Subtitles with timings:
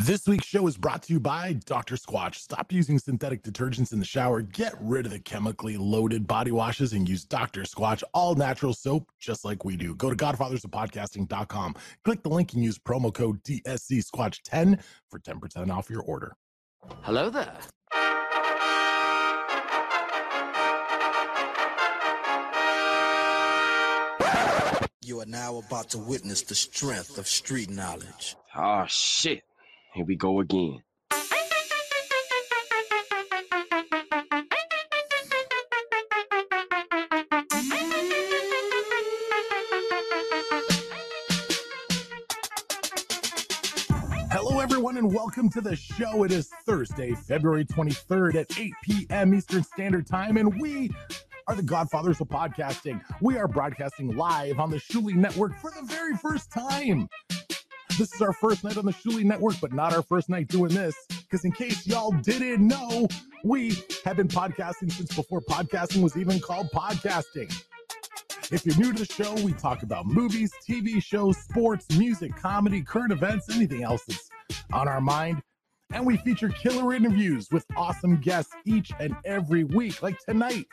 [0.00, 1.96] This week's show is brought to you by Dr.
[1.96, 2.36] Squatch.
[2.36, 4.42] Stop using synthetic detergents in the shower.
[4.42, 7.62] Get rid of the chemically loaded body washes and use Dr.
[7.62, 9.96] Squatch all natural soap, just like we do.
[9.96, 11.74] Go to godfathersofpodcasting.com.
[12.04, 14.78] Click the link and use promo code DSC Squatch 10
[15.10, 16.36] for 10% off your order.
[17.02, 17.58] Hello there.
[25.02, 28.36] You are now about to witness the strength of street knowledge.
[28.54, 29.42] Oh shit.
[29.98, 30.80] Here we go again.
[44.30, 46.22] Hello, everyone, and welcome to the show.
[46.22, 49.34] It is Thursday, February 23rd at 8 p.m.
[49.34, 50.92] Eastern Standard Time, and we
[51.48, 53.02] are the godfathers of podcasting.
[53.20, 57.08] We are broadcasting live on the Shuli Network for the very first time.
[57.98, 60.72] This is our first night on the Shuli Network, but not our first night doing
[60.72, 60.94] this.
[61.08, 63.08] Because in case y'all didn't know,
[63.42, 63.72] we
[64.04, 67.52] have been podcasting since before podcasting was even called podcasting.
[68.52, 72.82] If you're new to the show, we talk about movies, TV shows, sports, music, comedy,
[72.82, 74.30] current events, anything else that's
[74.72, 75.42] on our mind.
[75.92, 80.02] And we feature killer interviews with awesome guests each and every week.
[80.02, 80.66] Like tonight,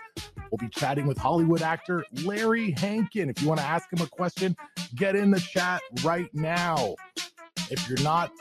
[0.52, 3.30] we'll be chatting with Hollywood actor Larry Hankin.
[3.30, 4.58] If you want to ask him a question,
[4.96, 6.96] get in the chat right now.
[7.72, 8.32] If you're not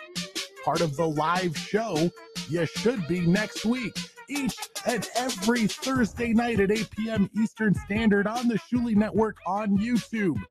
[0.65, 2.11] part of the live show,
[2.49, 3.97] you should be next week.
[4.29, 7.31] Each and every Thursday night at 8 p.m.
[7.41, 10.43] Eastern Standard on the Shuli Network on YouTube.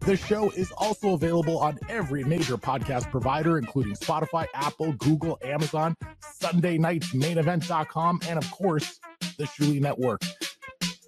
[0.00, 5.94] The show is also available on every major podcast provider, including Spotify, Apple, Google, Amazon,
[6.40, 8.98] Sunday nights, mainevent.com, and of course,
[9.36, 10.22] the Shuli Network.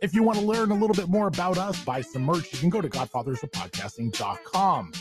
[0.03, 2.59] If you want to learn a little bit more about us, buy some merch, you
[2.59, 4.93] can go to godfathersofpodcasting.com.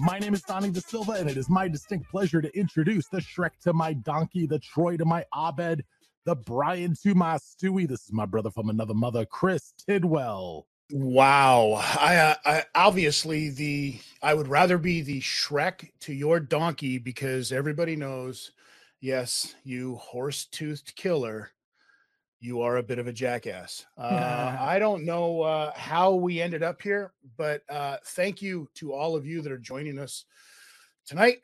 [0.00, 3.18] My name is Donnie De Silva, and it is my distinct pleasure to introduce the
[3.18, 5.84] Shrek to my donkey, the Troy to my Abed,
[6.26, 7.88] the Brian to my Stewie.
[7.88, 10.66] This is my brother from another mother, Chris Tidwell.
[10.92, 11.80] Wow.
[11.98, 17.52] I, uh, I obviously the I would rather be the Shrek to your donkey because
[17.52, 18.52] everybody knows,
[19.00, 21.50] yes, you horse-toothed killer,
[22.40, 23.86] you are a bit of a jackass.
[23.96, 28.92] Uh, I don't know uh, how we ended up here, but uh, thank you to
[28.92, 30.24] all of you that are joining us
[31.06, 31.38] tonight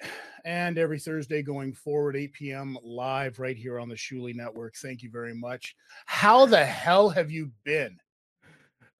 [0.44, 2.78] and every Thursday going forward, 8 p.m.
[2.82, 4.74] live right here on the Shuli Network.
[4.76, 5.76] Thank you very much.
[6.06, 7.98] How the hell have you been?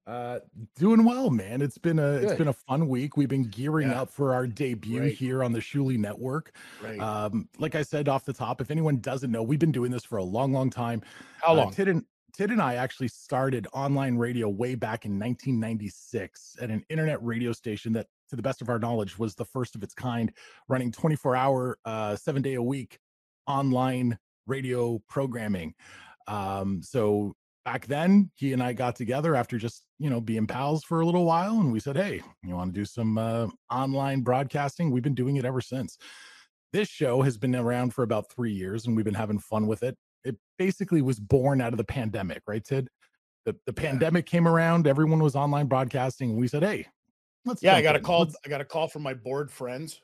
[0.06, 0.38] Uh,
[0.76, 1.60] doing well, man.
[1.60, 3.16] It's been a it's been a fun week.
[3.16, 4.02] We've been gearing Yeah.
[4.02, 5.12] up for our debut Right.
[5.12, 6.54] here on the Shuli Network.
[6.80, 7.00] Right.
[7.00, 10.04] Um, like I said off the top, if anyone doesn't know, we've been doing this
[10.04, 11.02] for a long, long time.
[11.42, 11.72] how Uh, long?
[11.72, 16.84] Tid and Tid and I actually started online radio way back in 1996 at an
[16.90, 19.94] internet radio station that, to the best of our knowledge, was the first of its
[19.94, 20.30] kind,
[20.68, 23.00] running 24 hour, uh, seven day a week
[23.46, 25.74] online radio programming.
[26.28, 27.34] Um, so
[27.66, 31.04] back then, he and I got together after just you know being pals for a
[31.06, 35.02] little while, and we said, "Hey, you want to do some uh, online broadcasting?" We've
[35.02, 35.98] been doing it ever since.
[36.72, 39.82] This show has been around for about three years, and we've been having fun with
[39.82, 42.88] it it basically was born out of the pandemic, right, Tid?
[43.44, 43.90] The the Yeah.
[43.90, 46.86] pandemic came around, everyone was online broadcasting, and we said, hey,
[47.44, 48.20] let's Yeah, I got a call.
[48.22, 50.00] Let's- I got a call from my board friends.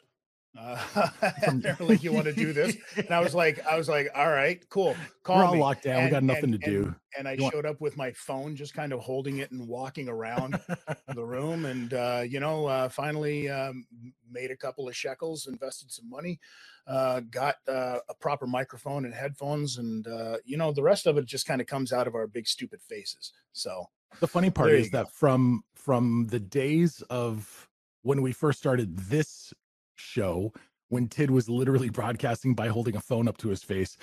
[0.58, 1.08] Uh,
[1.54, 4.62] they're "You want to do this?" And I was like, "I was like, all right,
[4.68, 4.94] cool.
[5.22, 6.04] Call We're all me." locked down.
[6.04, 6.82] we got nothing and- to do.
[6.84, 9.50] And, and I You want- showed up with my phone, just kind of holding it
[9.50, 10.58] and walking around
[11.14, 11.64] the room.
[11.64, 13.86] And uh, you know, uh, finally um,
[14.30, 16.38] made a couple of shekels, invested some money,
[16.86, 21.16] uh, got uh, a proper microphone and headphones, and uh, you know, the rest of
[21.16, 23.32] it just kind of comes out of our big stupid faces.
[23.52, 23.86] So
[24.20, 24.98] the funny part is go.
[24.98, 27.68] that from from the days of
[28.02, 29.52] when we first started this
[29.96, 30.52] show
[30.88, 33.96] when tid was literally broadcasting by holding a phone up to his face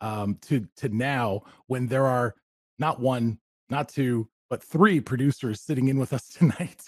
[0.00, 2.34] um to to now when there are
[2.78, 3.38] not one
[3.70, 6.82] not two but three producers sitting in with us tonight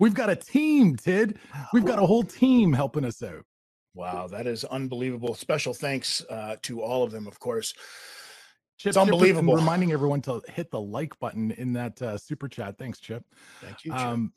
[0.00, 1.38] we've got a team tid
[1.72, 3.44] we've got a whole team helping us out
[3.94, 5.32] Wow, that is unbelievable.
[5.34, 7.72] Special thanks uh, to all of them, of course.
[8.76, 9.54] Chip It's unbelievable.
[9.56, 13.24] reminding everyone to hit the like button in that uh, super chat thanks chip
[13.62, 13.92] Thank you.
[13.92, 14.00] Chip.
[14.00, 14.32] um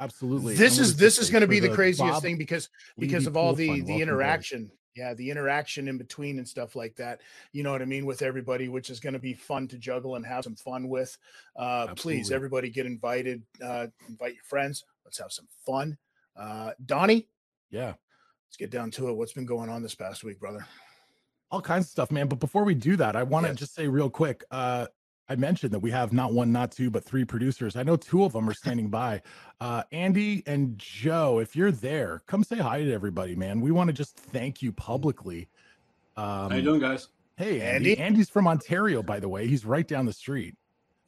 [0.00, 3.06] absolutely this And is this is going to be the craziest Bob thing because Levy
[3.08, 4.70] because of all the the interaction.
[4.96, 7.20] Yeah, the interaction in between and stuff like that.
[7.52, 10.16] You know what I mean with everybody, which is going to be fun to juggle
[10.16, 11.16] and have some fun with.
[11.54, 13.44] Uh, please, everybody, get invited.
[13.62, 14.84] Uh, invite your friends.
[15.04, 15.96] Let's have some fun.
[16.34, 17.28] Uh, Donnie,
[17.70, 17.94] yeah
[18.48, 19.12] let's get down to it.
[19.12, 20.66] What's been going on this past week, brother?
[21.50, 22.26] all kinds of stuff, man.
[22.26, 23.58] But before we do that, I want to Yes.
[23.58, 24.86] just say real quick, uh,
[25.28, 27.76] I mentioned that we have not one, not two, but three producers.
[27.76, 29.20] I know two of them are standing by.
[29.60, 33.60] Uh, Andy and Joe, if you're there, come say hi to everybody, man.
[33.60, 35.48] We want to just thank you publicly.
[36.16, 37.08] Um, How you doing, guys?
[37.36, 37.90] Hey, Andy.
[37.92, 37.98] Andy?
[37.98, 39.46] Andy's from Ontario, by the way.
[39.46, 40.54] He's right down the street.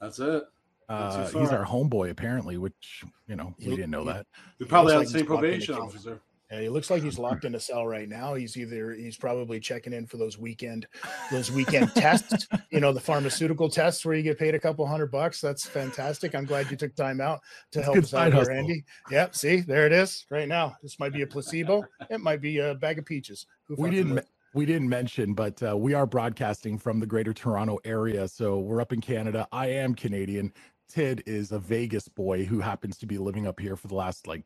[0.00, 0.44] That's it.
[0.88, 4.26] Uh, he's our homeboy, apparently, which you know we He- didn't know he- that.
[4.58, 6.20] We probably looks have the same probation officer.
[6.50, 8.34] Yeah, he looks like he's locked in a cell right now.
[8.34, 10.86] He's either he's probably checking in for those weekend
[11.30, 15.12] those weekend tests, you know, the pharmaceutical tests where you get paid a couple hundred
[15.12, 15.40] bucks.
[15.40, 16.34] That's fantastic.
[16.34, 17.40] I'm glad you took time out
[17.72, 18.50] to It's help us out here.
[18.50, 18.84] Andy.
[19.10, 20.76] Yep, see, there it is right now.
[20.82, 21.84] This might be a placebo.
[22.10, 23.46] It might be a bag of peaches.
[23.68, 24.24] Who we didn't knows?
[24.52, 28.80] we didn't mention but uh, we are broadcasting from the greater toronto area so we're
[28.80, 30.52] up in canada i am canadian
[30.88, 34.26] tid is a vegas boy who happens to be living up here for the last
[34.26, 34.42] like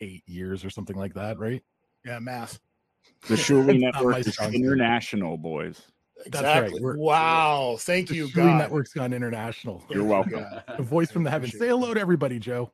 [0.00, 1.62] 28 years or something like that right
[2.04, 2.58] Yeah, math.
[3.28, 4.60] The Shuli It's not my Network is strong suit.
[4.60, 5.82] international, boys.
[6.26, 6.56] That's right.
[6.64, 6.80] Exactly.
[6.82, 7.76] We're- wow.
[7.78, 8.58] Thank the you, Shuli God.
[8.58, 10.32] network's gone international You're welcome.
[10.40, 10.64] God.
[10.76, 12.72] the voice from the heavens say hello to everybody joe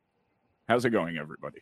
[0.69, 1.61] How's it going, everybody?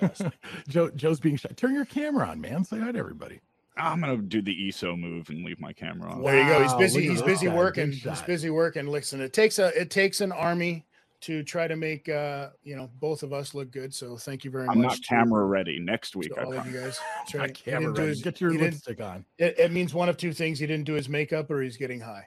[0.68, 3.40] Joe joe's being shy turn your camera on man say hi to everybody
[3.76, 6.22] I'm gonna do the ESO move and leave my camera on.
[6.22, 6.62] There you go.
[6.62, 7.08] He's busy.
[7.08, 7.56] look He's busy guy.
[7.56, 7.90] working.
[7.90, 8.86] He's busy working.
[8.86, 10.84] Listen, it takes a it takes an army
[11.22, 13.92] to try to make uh you know both of us look good.
[13.94, 14.76] So thank you very much.
[14.76, 15.78] I'm not camera ready.
[15.80, 16.98] Next week, I all of you guys.
[17.18, 17.54] That's right.
[17.54, 18.08] Camera ready.
[18.08, 20.58] his- get your lipstick on It, it means one of two things.
[20.58, 22.26] He didn't do his makeup or he's getting high.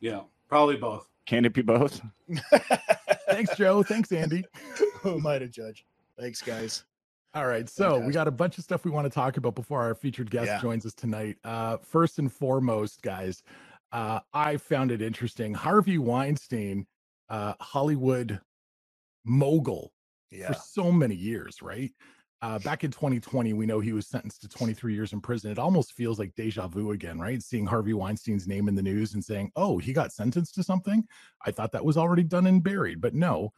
[0.00, 1.08] Yeah, probably both.
[1.26, 2.00] Can it be both?
[3.28, 4.44] thanks joe thanks andy
[5.02, 5.84] Who am I to judge?
[6.18, 6.84] Thanks, guys.
[7.34, 9.80] All right, so we got a bunch of stuff we want to talk about before
[9.82, 10.60] our featured guest Yeah.
[10.60, 11.38] joins us tonight.
[11.42, 13.42] Uh, first and foremost, guys,
[13.90, 15.54] uh, I found it interesting.
[15.54, 16.86] Harvey Weinstein,
[17.32, 18.40] uh, Hollywood
[19.24, 19.92] mogul
[20.30, 20.48] Yeah.
[20.48, 21.90] for so many years, right?
[22.42, 25.50] Uh, back in 2020, we know he was sentenced to 23 years in prison.
[25.52, 27.40] It almost feels like deja vu again, right?
[27.40, 31.06] Seeing Harvey Weinstein's name in the news and saying, oh, he got sentenced to something.
[31.46, 33.52] I thought that was already done and buried, but no,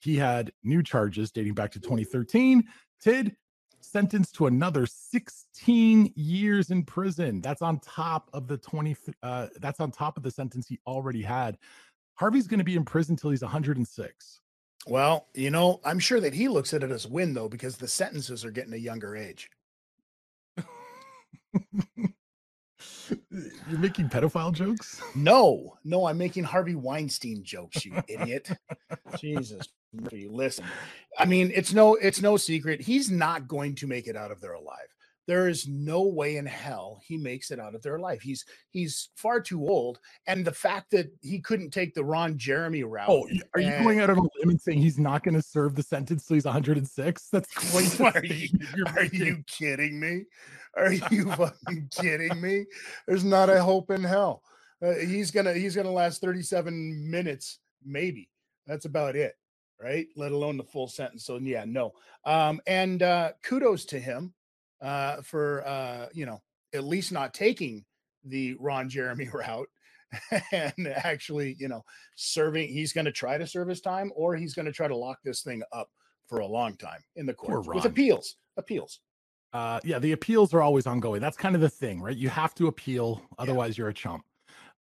[0.00, 2.64] he had new charges dating back to 2013.
[3.02, 3.36] Tid
[3.80, 7.42] sentenced to another 16 years in prison.
[7.42, 11.22] That's on top of the 20, uh, that's on top of the sentence he already
[11.22, 11.58] had.
[12.14, 14.40] Harvey's going to be in prison till he's 106.
[14.86, 17.88] Well, you know, I'm sure that he looks at it as win though, because the
[17.88, 19.48] sentences are getting a younger age.
[23.70, 25.00] You're making pedophile jokes?
[25.14, 28.50] No, no, I'm making Harvey Weinstein jokes, you idiot.
[29.18, 30.64] Jesus, Murphy, listen.
[31.18, 32.80] I mean, it's no, it's no secret.
[32.80, 34.88] He's not going to make it out of there alive.
[35.28, 38.20] There is no way in hell he makes it out of their life.
[38.22, 42.82] He's he's far too old, and the fact that he couldn't take the Ron Jeremy
[42.82, 43.08] route.
[43.08, 45.42] Oh, are you and- going out on a limb and saying he's not going to
[45.42, 47.28] serve the sentence till he's 106?
[47.30, 47.54] That's
[47.98, 50.24] quite Are you, you're you kidding me?
[50.76, 52.66] Are you fucking kidding me?
[53.06, 54.42] There's not a hope in hell.
[54.84, 58.28] Uh, he's gonna he's gonna last 37 minutes, maybe.
[58.66, 59.34] That's about it,
[59.80, 60.06] right?
[60.16, 61.24] Let alone the full sentence.
[61.24, 61.92] So yeah, no.
[62.24, 64.34] Um, and uh, kudos to him
[64.82, 66.40] uh, for uh, you know
[66.74, 67.84] at least not taking
[68.24, 69.68] the Ron Jeremy route
[70.52, 71.82] and actually you know
[72.16, 72.68] serving.
[72.68, 75.18] He's going to try to serve his time, or he's going to try to lock
[75.24, 75.88] this thing up
[76.28, 78.36] for a long time in the court with appeals.
[78.56, 79.00] Appeals.
[79.52, 81.20] Uh, yeah, the appeals are always ongoing.
[81.20, 82.16] That's kind of the thing, right?
[82.16, 84.24] You have to appeal, otherwise you're a chump.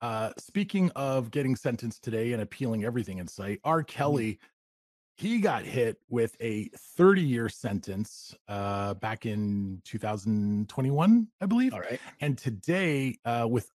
[0.00, 3.82] Uh, speaking of getting sentenced today and appealing everything in sight, R.
[3.82, 4.38] Kelly,
[5.20, 11.74] he got hit with a 30 year sentence uh, back in 2021, I believe.
[11.74, 12.00] All right.
[12.22, 13.70] And today, uh, with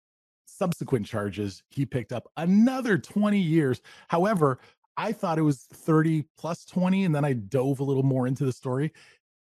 [0.46, 3.82] subsequent charges, he picked up another 20 years.
[4.06, 4.60] However,
[4.96, 8.44] I thought it was 30 plus 20, and then I dove a little more into
[8.44, 8.92] the story.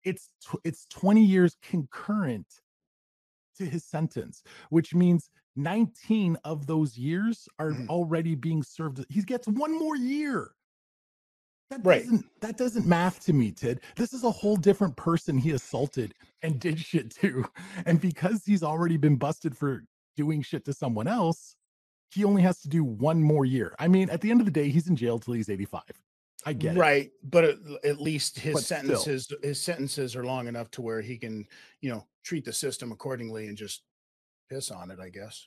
[0.02, 2.47] It's tw- it's 20 years concurrent
[3.59, 7.88] to his sentence, which means 19 of those years are Mhm.
[7.90, 9.04] already being served.
[9.11, 10.54] He gets one more year.
[11.71, 12.03] That Right.
[12.03, 13.81] doesn't that doesn't math to me, Tid.
[13.97, 17.45] This is a whole different person he assaulted and did shit to.
[17.87, 19.85] And because he's already been busted for
[20.17, 21.55] doing shit to someone else,
[22.11, 23.75] he only has to do one more year.
[23.79, 25.83] I mean, at the end of the day, he's in jail till he's 85.
[26.45, 26.81] I get it.
[26.81, 28.79] right, but at, at least his But still.
[28.81, 31.47] sentences his sentences are long enough to where he can,
[31.83, 33.83] you know, treat the system accordingly and just
[34.49, 35.47] piss on it, I guess.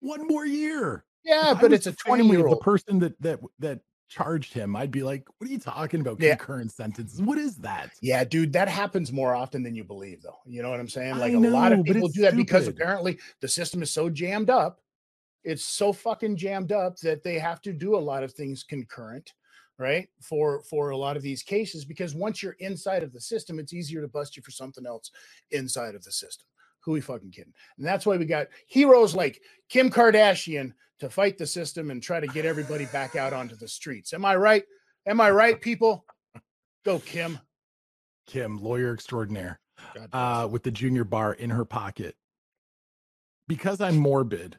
[0.00, 1.04] One more year.
[1.24, 2.64] Yeah, but it's a 20 family year of the old.
[2.64, 3.80] person that that that
[4.12, 4.76] charged him.
[4.76, 6.20] I'd be like, "What are you talking about?
[6.20, 6.36] Yeah.
[6.36, 7.22] Concurrent sentences?
[7.22, 10.38] What is that?" Yeah, dude, that happens more often than you believe, though.
[10.46, 11.18] You know what I'm saying?
[11.18, 14.80] Like a lot of people do that because apparently the system is so jammed up.
[15.44, 19.32] It's so fucking jammed up that they have to do a lot of things concurrent,
[19.78, 20.08] right?
[20.20, 23.72] For for a lot of these cases, because once you're inside of the system, it's
[23.72, 25.10] easier to bust you for something else
[25.50, 26.46] inside of the system.
[26.84, 27.52] Who we fucking kidding?
[27.78, 32.20] And that's why we got heroes like Kim Kardashian to fight the system and try
[32.20, 34.12] to get everybody back out onto the streets.
[34.12, 34.64] Am I right?
[35.06, 36.04] Am I right, people?
[36.84, 37.38] Go, Kim.
[38.26, 39.60] Kim, lawyer extraordinaire,
[40.12, 42.14] uh, with the junior bar in her pocket.
[43.48, 44.58] Because I'm morbid,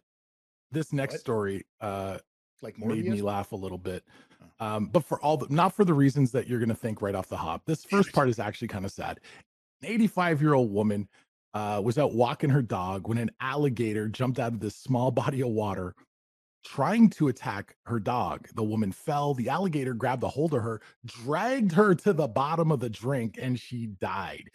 [0.71, 1.21] this next What?
[1.21, 2.17] story uh,
[2.61, 4.03] like made me laugh a little bit.
[4.59, 7.27] Um, but for all the not for the reasons that you're gonna think right off
[7.27, 7.63] the hop.
[7.65, 9.19] This first part is actually kind of sad.
[9.81, 11.07] An 85 year old woman
[11.53, 15.41] uh, was out walking her dog when an alligator jumped out of this small body
[15.41, 15.95] of water
[16.65, 18.47] trying to attack her dog.
[18.55, 19.33] The woman fell.
[19.33, 23.37] The alligator grabbed a hold of her, dragged her to the bottom of the drink,
[23.39, 24.49] and she died.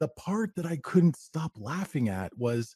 [0.00, 2.74] The part that I couldn't stop laughing at was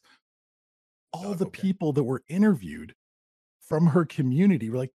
[1.11, 1.61] all the okay.
[1.61, 2.95] people that were interviewed
[3.61, 4.93] from her community were like,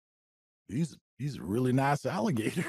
[0.69, 2.64] he's he's a really nice alligator.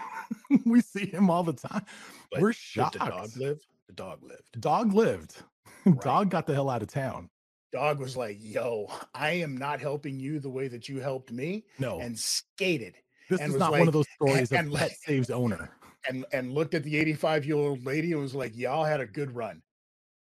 [0.64, 1.84] we see him all the time.
[2.30, 2.92] But We're Did shocked.
[2.94, 3.60] the dog live?
[3.88, 4.60] The dog lived.
[4.60, 5.42] Dog lived.
[5.86, 6.00] Right.
[6.02, 7.30] Dog got the hell out of town.
[7.72, 11.64] Dog was like, "Yo, I am not helping you the way that you helped me,"
[11.78, 12.94] No, and skated
[13.30, 15.70] this and is not one of those stories and of like- pet saves owner.
[16.08, 19.06] and and looked at the 85 year old lady and was like, "Y'all had a
[19.06, 19.62] good run."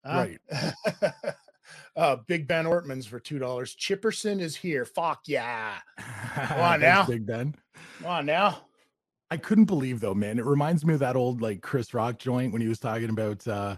[0.04, 0.26] Huh?
[0.52, 0.74] Right.
[1.96, 3.74] uh, Big Ben Ortman's for two dollars.
[3.74, 4.84] Chipperson is here.
[4.84, 5.78] Fuck yeah!
[6.34, 7.06] Come on now.
[7.06, 7.54] Big Ben.
[7.98, 8.66] Come on now.
[9.30, 10.38] I couldn't believe though, man.
[10.38, 13.46] It reminds me of that old like Chris Rock joint when he was talking about
[13.46, 13.76] uh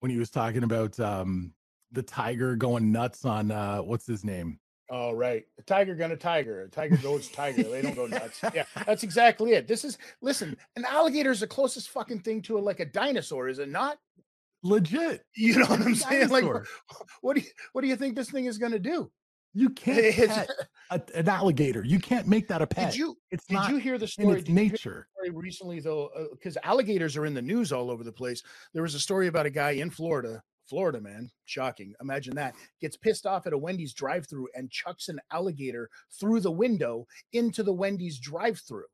[0.00, 1.52] when he was talking about um
[1.92, 4.58] the tiger going nuts on uh what's his name?
[4.88, 5.44] Oh, right.
[5.58, 6.62] A tiger gonna tiger.
[6.62, 7.62] A tiger goes tiger.
[7.64, 8.40] They don't go nuts.
[8.54, 9.66] Yeah, that's exactly it.
[9.66, 13.48] This is listen, an alligator is the closest fucking thing to a, like a dinosaur,
[13.48, 13.98] is it not?
[14.62, 15.24] Legit.
[15.34, 16.28] You know what I'm saying?
[16.28, 16.44] Like,
[17.20, 19.10] what do you what do you think this thing is gonna do?
[19.56, 20.50] You can't pet
[20.90, 21.82] a, an alligator.
[21.82, 22.90] You can't make that a pet.
[22.92, 24.38] Did you it's did not you hear the story?
[24.38, 25.08] its did you hear nature.
[25.14, 28.42] story recently though uh, because alligators are in the news all over the place
[28.74, 32.96] there was a story about a guy in florida florida man shocking imagine that gets
[32.96, 35.88] pissed off at a wendy's drive-through and chucks an alligator
[36.20, 38.84] through the window into the wendy's drive-through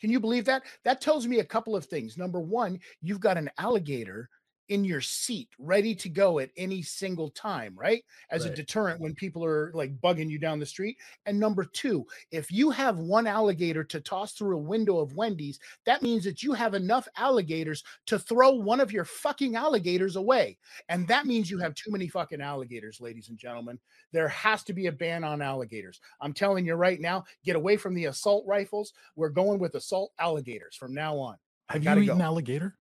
[0.00, 3.36] can you believe that that tells me a couple of things number one you've got
[3.36, 4.28] an alligator
[4.72, 9.14] in your seat ready to go at any single time right as a deterrent when
[9.14, 13.26] people are like bugging you down the street and number two if you have one
[13.26, 17.84] alligator to toss through a window of wendy's that means that you have enough alligators
[18.06, 20.58] to throw one of your fucking alligators away.
[20.88, 23.78] And that means you have too many fucking alligators, ladies and gentlemen.
[24.12, 26.00] There has to be a ban on alligators.
[26.20, 28.92] I'm telling you right now, get away from the assault rifles.
[29.16, 31.36] We're going with assault alligators from now on.
[31.68, 32.24] Have you eaten go.
[32.24, 32.76] alligator?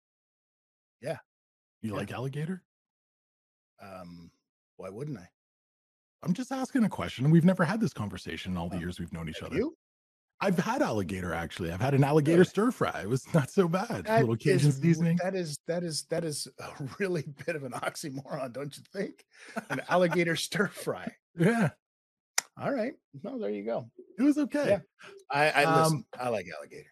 [1.00, 1.18] Yeah.
[1.83, 1.97] You Yeah.
[1.97, 2.63] like alligator?
[3.81, 4.31] Um,
[4.77, 5.29] why wouldn't I?
[6.23, 7.31] I'm just asking a question.
[7.31, 9.57] We've never had this conversation in all the Oh, years we've known each Have other.
[9.57, 9.77] you?
[10.41, 11.73] I've had alligator actually.
[11.73, 13.03] I've had an alligator stir fry.
[13.03, 14.05] It was not so bad.
[14.07, 15.19] That little is Cajun seasoning.
[15.23, 19.25] That is that is that is a really bit of an oxymoron, don't you think?
[19.71, 21.11] An alligator stir fry.
[21.39, 21.71] Yeah,
[22.61, 22.95] All right.
[23.23, 23.89] No, there you go.
[24.19, 24.81] it was okay.
[25.31, 25.99] I, I listen.
[25.99, 26.91] Um, I like alligator.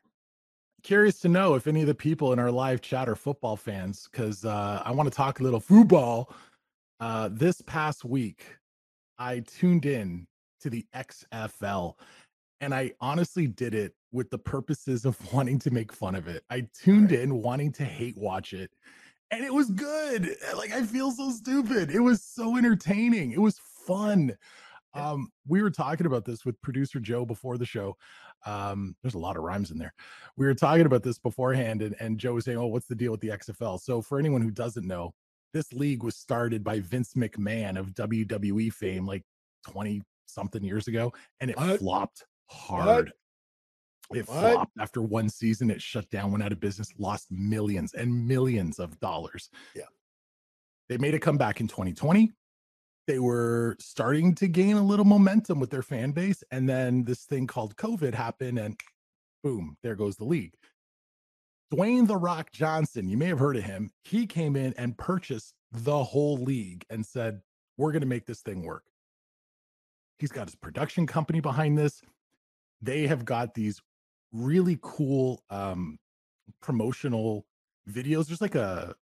[0.87, 4.09] Curious to know if any of the people in our live chat are football fans
[4.09, 6.33] because uh, I want to talk a little football.
[7.01, 8.45] Uh, this past week,
[9.19, 10.29] I tuned in
[10.61, 11.95] to the XFL,
[12.61, 16.45] and I honestly did it with the purposes of wanting to make fun of it.
[16.51, 17.19] I tuned Right.
[17.19, 18.71] in wanting to hate watch it,
[19.33, 20.37] and it was good.
[20.57, 21.91] Like I feel so stupid.
[21.91, 23.33] It was so entertaining.
[23.33, 24.37] It was fun.
[24.97, 25.11] Yeah.
[25.11, 27.97] Um, we were talking about this with producer Joe before the show.
[28.45, 29.95] Um, there's a lot of rhymes in there.
[30.37, 33.13] We were talking about this beforehand, and, and Joe was saying, Oh, what's the deal
[33.13, 33.81] with the XFL?
[33.81, 35.13] So, for anyone who doesn't know,
[35.53, 39.25] this league was started by Vince McMahon of WWE fame like
[39.69, 41.79] 20 something years ago, and it What?
[41.81, 43.13] flopped hard.
[44.15, 44.53] It What?
[44.53, 45.71] flopped after one season.
[45.71, 49.51] It shut down, went out of business, lost millions and millions of dollars.
[49.75, 49.83] Yeah.
[50.89, 52.33] They made a comeback in 2020.
[53.07, 56.43] They were starting to gain a little momentum with their fan base.
[56.51, 58.79] And then this thing called COVID happened, and
[59.43, 60.55] boom, there goes the league.
[61.73, 63.91] Dwayne The Rock Johnson, you may have heard of him.
[64.05, 67.43] He came in and purchased the whole league and said,
[67.77, 68.85] We're going to make this thing work.
[70.19, 72.03] He's got his production company behind this.
[72.81, 73.81] They have got these
[74.33, 75.99] really cool um,
[76.61, 77.47] promotional
[77.89, 78.27] videos.
[78.27, 78.95] There's like a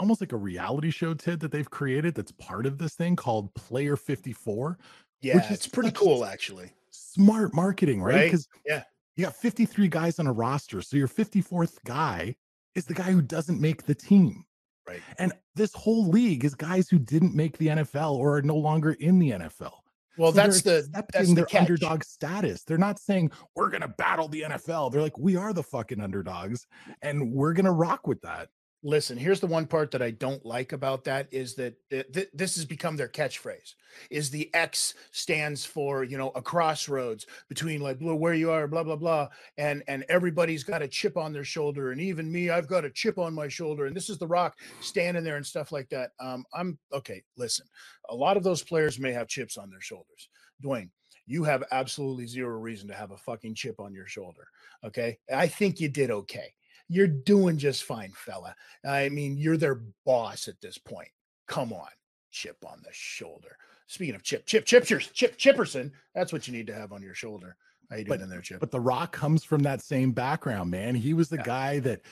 [0.00, 3.52] almost like a reality show tid that they've created that's part of this thing called
[3.54, 4.78] Player 54.
[5.22, 6.70] Yeah, which is it's pretty cool actually.
[6.90, 8.14] Smart marketing, right?
[8.14, 8.24] Right?
[8.24, 8.82] Because Yeah.
[9.16, 10.82] you got 53 guys on a roster.
[10.82, 12.36] So your 54th guy
[12.74, 14.44] is the guy who doesn't make the team.
[14.86, 15.00] Right.
[15.18, 18.92] And this whole league is guys who didn't make the NFL or are no longer
[18.92, 19.72] in the NFL.
[20.18, 21.60] Well, So that's the that's accepting the their catch.
[21.62, 22.62] underdog status.
[22.64, 24.90] They're not saying we're gonna battle the NFL.
[24.90, 26.66] They're like, we are the fucking underdogs,
[27.02, 28.48] and we're gonna rock with that.
[28.82, 32.28] Listen, here's the one part that I don't like about that is that th- th-
[32.34, 33.74] this has become their catchphrase.
[34.10, 38.84] Is the X stands for you know a crossroads between like where you are, blah
[38.84, 42.68] blah blah, and and everybody's got a chip on their shoulder, and even me, I've
[42.68, 45.72] got a chip on my shoulder, and this is the Rock standing there and stuff
[45.72, 46.10] like that.
[46.20, 47.22] Um, I'm okay.
[47.36, 47.66] Listen,
[48.10, 50.28] a lot of those players may have chips on their shoulders.
[50.62, 50.90] Dwayne,
[51.26, 54.46] you have absolutely zero reason to have a fucking chip on your shoulder.
[54.84, 56.52] Okay, I think you did okay
[56.88, 58.54] you're doing just fine, fella.
[58.84, 61.08] I mean, you're their boss at this point.
[61.48, 61.88] Come on,
[62.30, 63.56] chip on the shoulder.
[63.86, 67.14] Speaking of chip, chip, chipchers, chip, chipperson, that's what you need to have on your
[67.14, 67.56] shoulder.
[67.90, 68.58] How you doing But- in there, Chip?
[68.58, 70.96] But The Rock comes from that same background, man.
[70.96, 71.44] He was the Yeah.
[71.44, 72.02] guy that,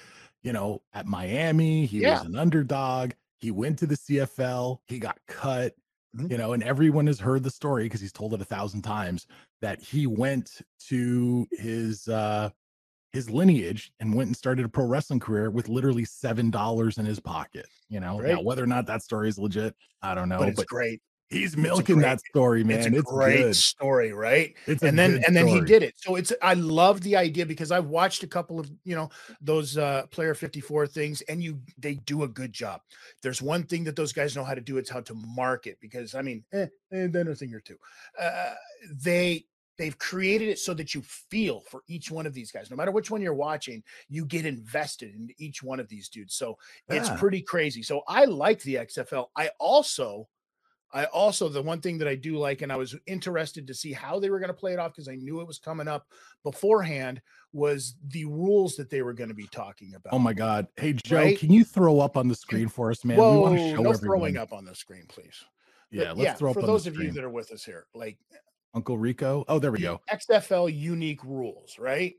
[0.42, 2.18] you know, at Miami, he Yeah.
[2.18, 3.12] was an underdog.
[3.40, 5.74] He went to the CFL, he got cut,
[6.16, 6.30] Mhm.
[6.30, 9.26] you know, and everyone has heard the story because he's told it a thousand times
[9.62, 12.50] that he went to his uh
[13.14, 17.06] his lineage and went and started a pro wrestling career with literally seven dollars in
[17.06, 17.66] his pocket.
[17.88, 20.38] You know, now whether or not that story is legit, I don't know.
[20.38, 21.00] but But, it's great.
[21.30, 22.78] he's milking great- that story, man.
[22.78, 23.56] it's It's, a great good.
[23.56, 24.54] story, right?
[24.66, 25.94] It's and then and then he did it.
[25.96, 29.78] So it's I love the idea because I've watched a couple of you know those
[29.78, 32.80] uh player 54 things and you they do a good job.
[33.22, 36.16] There's one thing that those guys know how to do, it's how to market because
[36.16, 37.76] I mean, eh, eh, then a thing or two.
[38.20, 38.54] Uh
[38.90, 39.46] they
[39.78, 42.70] they've created it so that you feel for each one of these guys.
[42.70, 46.34] No matter which one you're watching, you get invested in each one of these dudes.
[46.34, 46.56] So
[46.88, 47.82] it's pretty crazy.
[47.82, 49.26] So I like the XFL.
[49.36, 50.28] I also
[50.94, 53.92] I also the one thing that I do like, and I was interested to see
[53.92, 56.06] how they were going to play it off because I knew it was coming up
[56.44, 57.20] beforehand,
[57.52, 60.14] was the rules that they were going to be talking oh about.
[60.14, 60.68] Oh my God.
[60.76, 61.38] Hey, Joe, Right?
[61.38, 63.16] can you throw up on the screen for us, man?
[63.16, 63.98] we Whoa, want to show no everyone.
[64.18, 65.44] throwing up on the screen, please.
[65.90, 68.16] But Yeah, let's throw up for those of you that are with us here, like
[68.74, 69.44] Uncle Rico.
[69.48, 70.00] Oh, there we go.
[70.12, 72.14] XFL unique rules, right?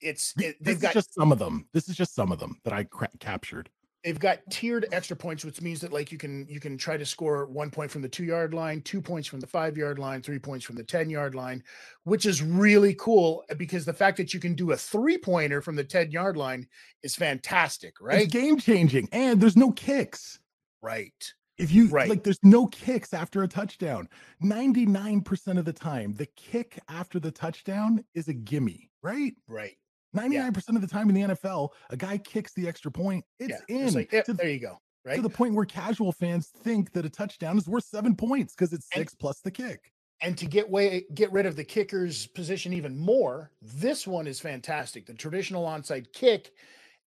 [0.00, 1.66] It's it, This they've is got just some of them.
[1.74, 3.68] This is just some of them that I cra- captured.
[4.02, 7.04] they've got tiered extra points, which means that like you can you can try to
[7.04, 10.22] score one point from the two yard line, two points from the five yard line,
[10.22, 11.62] three points from the ten yard line,
[12.04, 15.60] which is really cool uh, because the fact that you can do a three pointer
[15.60, 16.66] from the ten yard line
[17.02, 18.22] is fantastic, right?
[18.22, 20.38] It's game changing, and there's no kicks.
[20.80, 21.34] right.
[21.60, 22.08] If you Right.
[22.08, 24.08] like, there's no kicks after a touchdown.
[24.42, 29.34] 99% of the time, the kick after the touchdown is a gimme, right?
[29.46, 29.76] Right.
[30.16, 33.24] 99% of the time in the NFL, a guy kicks the extra point.
[33.38, 33.76] It's yeah.
[33.76, 34.78] in It's like, yeah, to, there you go.
[35.04, 35.16] Right.
[35.16, 38.72] to the point where casual fans think that a touchdown is worth seven points because
[38.72, 39.92] it's And- six plus the kick.
[40.22, 44.40] and to get way get rid of the kicker's position even more, this one is
[44.40, 45.06] fantastic.
[45.06, 46.52] The traditional onside kick,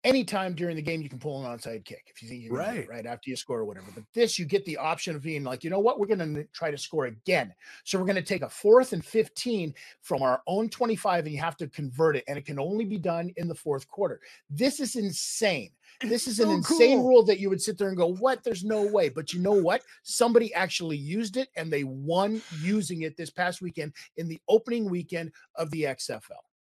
[0.04, 2.88] anytime during the game you can pull an onside kick if you think you're right,
[2.90, 3.06] Right.
[3.06, 3.88] after you score or whatever.
[3.94, 6.44] But this you get the option of being like, you know what, we're going to
[6.54, 7.54] try to score again.
[7.84, 11.40] So we're going to take a fourth and 15 from our own 25 and you
[11.42, 14.20] have to convert it and it can only be done in the fourth quarter.
[14.50, 15.72] This is insane.
[16.02, 17.08] This is an so insane cool.
[17.10, 18.44] rule that you would sit there and go, What?
[18.44, 19.10] There's no way.
[19.10, 19.84] But you know what?
[20.04, 24.90] Somebody actually used it and they won using it this past weekend in the opening
[24.90, 26.22] weekend of the XFL.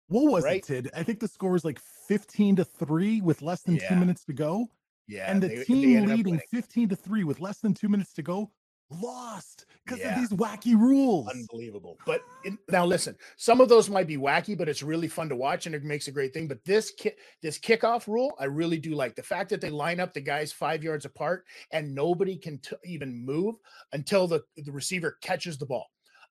[0.07, 0.57] What was Right?
[0.57, 0.89] it, Tid?
[0.95, 4.33] I think the score was like 15 to 3 with less than two minutes to
[4.33, 4.67] go.
[5.09, 5.31] Yeah.
[5.31, 8.11] and the they- they team up leading 15 to 3 with less than two minutes
[8.15, 8.51] to go
[8.89, 10.13] lost because Yeah.
[10.13, 11.27] of these wacky rules.
[11.29, 11.97] Unbelievable.
[12.05, 12.21] But
[12.69, 15.73] now listen, some of those might be wacky, but it's really fun to watch and
[15.75, 16.47] it makes a great thing.
[16.49, 19.99] But this ki- this kickoff rule, I really do like the fact that they line
[20.01, 23.55] up the guys five yards apart and nobody can t- even move
[23.93, 25.87] until the, the receiver catches the ball.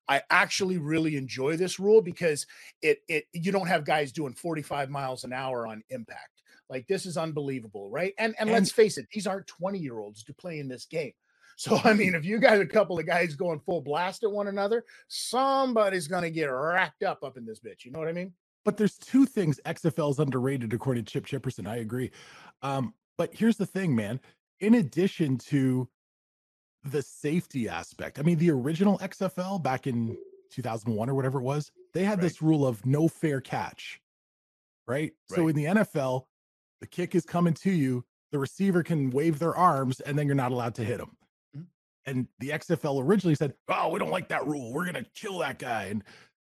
[0.09, 2.45] I actually really enjoy this rule because
[2.81, 6.41] it it you don't have guys doing 45 miles an hour on impact.
[6.69, 8.13] Like this is unbelievable, right?
[8.17, 11.13] And and, let's face it, these aren't 20 year olds to play in this game.
[11.59, 14.47] So I mean, if you got a couple of guys going full blast at one
[14.47, 17.83] another, somebody's gonna get racked up up in this bitch.
[17.83, 18.31] You know what I mean?
[18.63, 21.67] But there's two things XFL is underrated according to Chip Chipperson.
[21.67, 22.11] I agree.
[22.61, 24.19] Um, but here's the thing, man.
[24.59, 25.89] In addition to
[26.91, 30.17] the safety aspect, I mean, the original XFL back in
[30.51, 32.21] 2001 or whatever it was, they had Right.
[32.21, 34.01] this rule of no fair catch,
[34.87, 35.13] right?
[35.25, 36.27] So in the NFL,
[36.81, 40.35] the kick is coming to you, the receiver can wave their arms, and then you're
[40.35, 41.17] not allowed to hit them.
[41.55, 41.67] Mhm.
[42.05, 44.73] And the XFL originally said, "Oh, we don't like that rule.
[44.73, 46.03] We're gonna kill that guy." And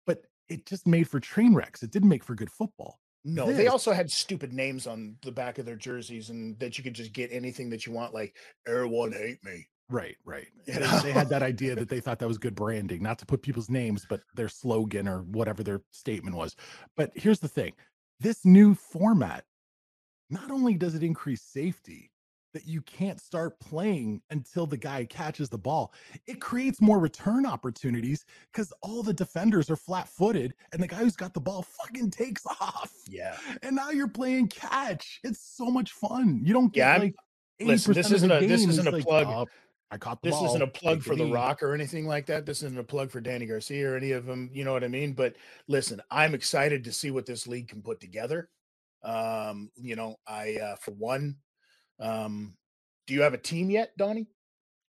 [0.05, 1.83] but it just made for train wrecks.
[1.83, 2.99] It didn't make for good football.
[3.25, 6.83] No, they also had stupid names on the back of their jerseys, and that you
[6.83, 10.47] could just get anything that you want, like "Everyone hate me." Right, right.
[10.67, 10.99] You They, know?
[10.99, 13.69] they had that idea that they thought that was good branding, not to put people's
[13.69, 16.55] names, but their slogan or whatever their statement was.
[16.95, 17.73] But here's the thing
[18.19, 19.45] this new format,
[20.29, 22.11] not only does it increase safety,
[22.53, 25.93] that you can't start playing until the guy catches the ball,
[26.25, 30.97] it creates more return opportunities because all the defenders are flat footed and the guy
[30.97, 32.91] who's got the ball fucking takes off.
[33.07, 35.19] Yeah, And now you're playing catch.
[35.23, 36.41] It's so much fun.
[36.43, 37.15] You don't get Yeah, like
[37.61, 39.27] Listen, 80% this of the isn't a- this isn't a like, plug.
[39.27, 39.45] "Oh,
[39.91, 42.45] I caught the this isn't a plug for The easy." Rock or anything like that.
[42.45, 44.49] This isn't a plug for Dany Garcia or any of them.
[44.53, 45.13] You know what I mean?
[45.13, 45.35] But
[45.67, 48.49] listen, I'm excited to see what this league can put together.
[49.03, 51.37] Um, you know, I uh, for one,
[51.99, 52.55] um,
[53.07, 54.27] do you have a team yet, Donnie?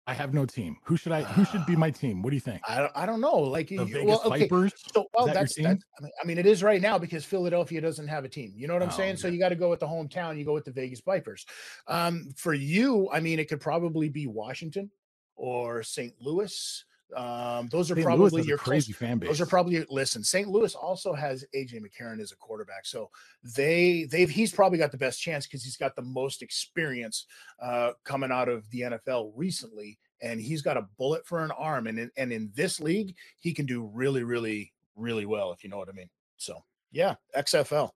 [0.07, 0.77] I have no team.
[0.83, 1.23] Who should I?
[1.23, 2.21] Who should be my team?
[2.21, 2.61] What do you think?
[2.67, 3.35] I don't, I don't know.
[3.35, 4.39] Like, The Vegas well, okay.
[4.39, 4.73] Vipers.
[4.93, 5.63] So, well, that your that's, team?
[5.65, 8.53] that's I mean, I mean, it is right now because Philadelphia doesn't have a team.
[8.55, 9.17] You know what I'm Oh, saying?
[9.17, 10.37] So you got to go with the hometown.
[10.37, 11.45] You go with the Vegas Vipers.
[11.87, 14.89] Um, for you, I mean, it could probably be Washington
[15.35, 16.13] or St.
[16.21, 16.85] Louis.
[17.15, 18.05] Um, those are St.
[18.05, 18.93] Probably your crazy crazy.
[18.93, 19.29] fan base.
[19.29, 20.23] Those are probably listen.
[20.23, 20.47] St.
[20.47, 23.09] Louis also has AJ McCarron as a quarterback, so
[23.55, 27.25] they they've he's probably got the best chance because he's got the most experience
[27.61, 31.87] uh, coming out of the NFL recently, and he's got a bullet for an arm,
[31.87, 35.69] and in, and in this league he can do really really really well if you
[35.69, 36.09] know what I mean.
[36.35, 37.91] So yeah, XFL.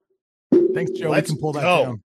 [0.73, 1.09] Thanks, Joe.
[1.09, 1.83] Let's we can pull that go.
[1.85, 2.03] down.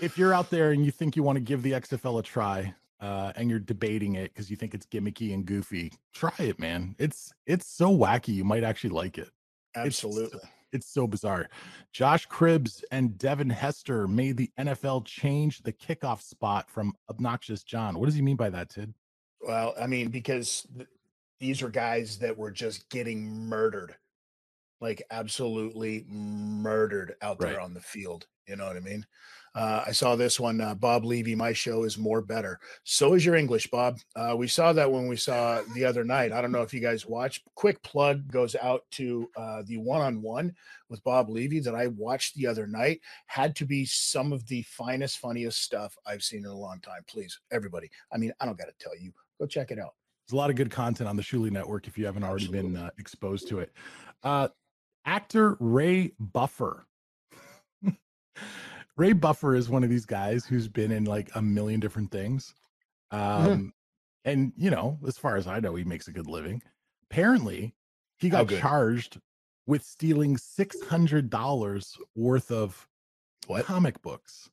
[0.00, 2.74] If you're out there and you think you want to give the XFL a try,
[3.02, 6.94] uh, and you're debating it because you think it's gimmicky and goofy, try it, man.
[6.98, 8.28] It's it's so wacky.
[8.34, 9.28] You might actually like it.
[9.74, 10.40] It's Absolutely.
[10.72, 11.50] It's so bizarre.
[11.92, 17.98] Josh Cribbs and Devin Hester made the NFL change the kickoff spot from obnoxious John.
[17.98, 18.94] What does he mean by that, Tid?
[19.40, 20.88] Well, I mean, because th-
[21.40, 23.96] these are guys that were just getting murdered,
[24.80, 27.62] like absolutely murdered out there Right.
[27.64, 28.26] on the field.
[28.46, 29.06] You know what I mean?
[29.54, 30.60] Uh, I saw this one.
[30.60, 32.58] Uh, Bob Levy, my show is more better.
[32.84, 33.98] So is your English, Bob.
[34.16, 36.32] Uh, we saw that when we saw the other night.
[36.32, 37.42] I don't know if you guys watched.
[37.54, 40.54] Quick plug goes out to uh, the one on one
[40.88, 43.00] with Bob Levy that I watched the other night.
[43.26, 47.02] Had to be some of the finest, funniest stuff I've seen in a long time.
[47.06, 47.90] Please, everybody.
[48.12, 49.12] I mean, I don't got to tell you.
[49.38, 49.92] Go check it out.
[50.26, 52.68] There's a lot of good content on the Shuli Network if you haven't already been
[52.68, 52.86] Absolutely.
[52.86, 53.72] uh, exposed to it.
[54.22, 54.48] Uh,
[55.04, 56.86] actor Ray Buffer.
[58.96, 62.54] Ray Buffer is one of these guys who's been in like a million different things.
[63.12, 63.52] Mm-hmm.
[63.52, 63.72] Um,
[64.24, 66.62] And, you know, as far as I know, he makes a good living.
[67.10, 67.74] Apparently,
[68.18, 69.20] he got charged
[69.66, 72.88] with stealing $600 worth of
[73.46, 73.64] What?
[73.64, 74.48] comic books.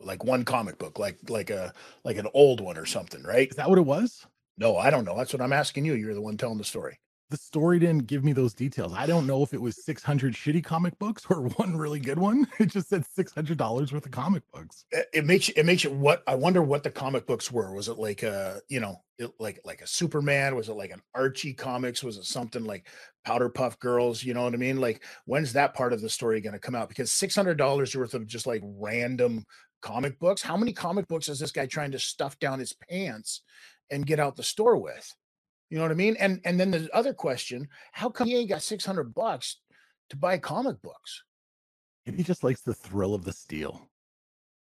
[0.00, 1.72] Like one comic book, like like a
[2.04, 3.50] like an old one or something, right?
[3.50, 4.24] Is that what it was?
[4.56, 5.16] No, I don't know.
[5.16, 5.94] That's what I'm asking you.
[5.94, 7.00] You're the one telling the story.
[7.30, 8.92] The story didn't give me those details.
[8.94, 12.46] I don't know if it was 600 shitty comic books or one really good one.
[12.58, 14.84] It just said $600 worth of comic books.
[14.90, 17.74] It, it makes it makes you what I wonder what the comic books were.
[17.74, 20.56] Was it like a you know it, like like a Superman?
[20.56, 22.02] Was it like an Archie comics?
[22.02, 22.88] Was it something like
[23.24, 24.24] Powder Puff Girls?
[24.24, 24.80] You know what I mean?
[24.80, 26.88] Like when's that part of the story going to come out?
[26.88, 29.44] Because six hundred dollars worth of just like random
[29.82, 30.42] comic books.
[30.42, 33.42] How many comic books is this guy trying to stuff down his pants
[33.90, 35.14] and get out the store with?
[35.70, 36.16] You know what I mean?
[36.18, 39.60] And and then the other question: How come he ain't got six hundred bucks
[40.10, 41.24] to buy comic books?
[42.06, 43.90] Maybe he just likes the thrill of the steal.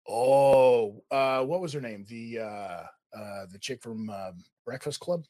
[0.08, 2.06] Oh, uh, what was her name?
[2.08, 2.84] The uh,
[3.18, 5.26] uh, the chick from um, Breakfast Club.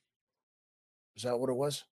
[1.18, 1.84] Is that what it was?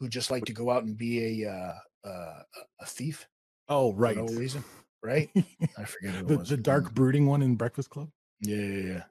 [0.00, 2.42] Who just like to go out and be a uh, uh,
[2.80, 3.28] a thief
[3.68, 4.16] Oh, for right.
[4.16, 4.64] no reason,
[5.02, 5.30] right?
[5.78, 6.48] I forget who it the, was.
[6.48, 8.08] the dark brooding one in Breakfast Club.
[8.40, 9.02] Yeah, yeah, yeah.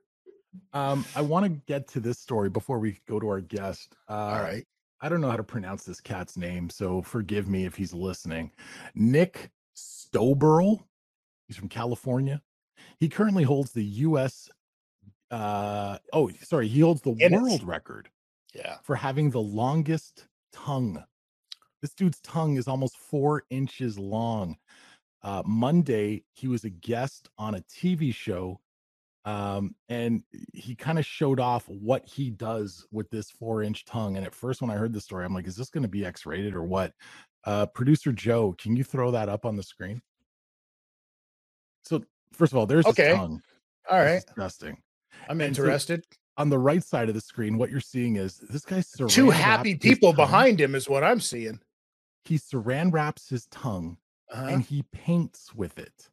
[0.73, 3.95] Um, I want to get to this story before we go to our guest.
[4.09, 4.65] Uh, All right.
[5.01, 8.51] I don't know how to pronounce this cat's name, so forgive me if he's listening.
[8.93, 10.83] Nick Stoeberl.
[11.47, 12.41] He's from California.
[12.99, 14.49] He currently holds the U.S.
[15.31, 17.41] Uh, oh, sorry, he holds the Guinness.
[17.41, 18.09] world record
[18.53, 18.77] Yeah.
[18.83, 21.03] for having the longest tongue.
[21.81, 24.57] This dude's tongue is almost four inches long.
[25.23, 28.59] Uh, Monday, he was a guest on a TV show,
[29.25, 34.17] um, and he kind of showed off what he does with this four inch tongue.
[34.17, 36.05] And at first, when I heard the story, I'm like, is this going to be
[36.05, 36.93] X rated or what?
[37.43, 40.01] Uh, Producer Joe, can you throw that up on the screen?
[41.83, 42.03] So,
[42.33, 43.09] first of all, there's Okay.
[43.09, 43.41] his tongue.
[43.89, 44.23] All right.
[44.25, 44.77] disgusting.
[45.27, 46.05] I'm And so interested.
[46.37, 49.75] On the right side of the screen, what you're seeing is this guy's Two happy
[49.75, 51.59] people behind him is what I'm seeing.
[52.23, 53.97] He saran wraps his tongue
[54.31, 54.45] Uh-huh.
[54.47, 56.09] and he paints with it.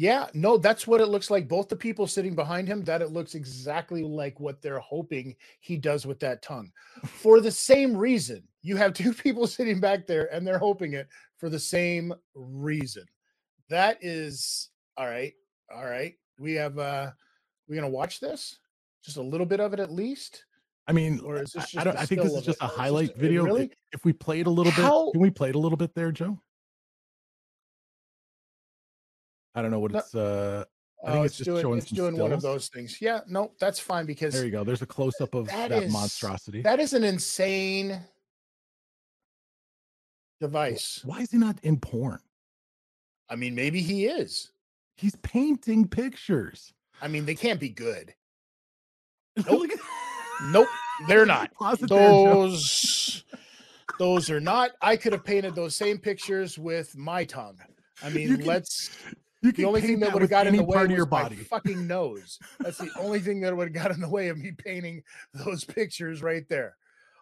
[0.00, 1.48] Yeah, no, that's what it looks like.
[1.48, 5.76] Both the people sitting behind him, that it looks exactly like what they're hoping he
[5.76, 6.70] does with that tongue.
[7.04, 11.08] For the same reason, you have two people sitting back there and they're hoping it
[11.36, 13.02] for the same reason.
[13.70, 15.32] That is all right.
[15.74, 16.14] All right.
[16.38, 17.10] We have uh
[17.68, 18.56] we're gonna watch this,
[19.04, 20.44] just a little bit of it at least.
[20.86, 22.62] I mean, Or is this I- just I I think this is just it?
[22.62, 23.44] a Or is this highlight just- video.
[23.44, 23.70] Really?
[23.92, 26.12] If we played a little How- bit, can we play it a little bit there,
[26.12, 26.40] Joe?
[29.58, 30.14] I don't know what it's.
[30.14, 30.64] uh
[31.04, 32.98] I Oh, think it's, it's just doing showing it's some doing one of those things.
[33.00, 34.64] Yeah, no, that's fine because There you go.
[34.64, 36.62] There's a close up of That that, is- monstrosity.
[36.62, 38.00] that is an insane
[40.40, 41.00] device.
[41.04, 42.20] Why is he not in porn?
[43.28, 44.50] I mean, maybe he is.
[44.96, 46.72] He's painting pictures.
[47.00, 48.14] I mean, they can't be good.
[49.36, 49.46] At-
[50.50, 50.68] Nope,
[51.08, 51.52] they're not.
[51.54, 52.34] Pause it there, Joe.
[52.34, 53.24] Those
[53.98, 54.70] those are not.
[54.82, 57.58] I could have painted those same pictures with my tongue.
[58.02, 58.90] I mean, can- let's.
[59.42, 61.22] You The only thing paint that would have got in the way of your my
[61.22, 61.36] body.
[61.36, 62.38] fucking nose.
[62.58, 65.64] That's the only thing that would have got in the way of me painting those
[65.64, 66.76] pictures right there.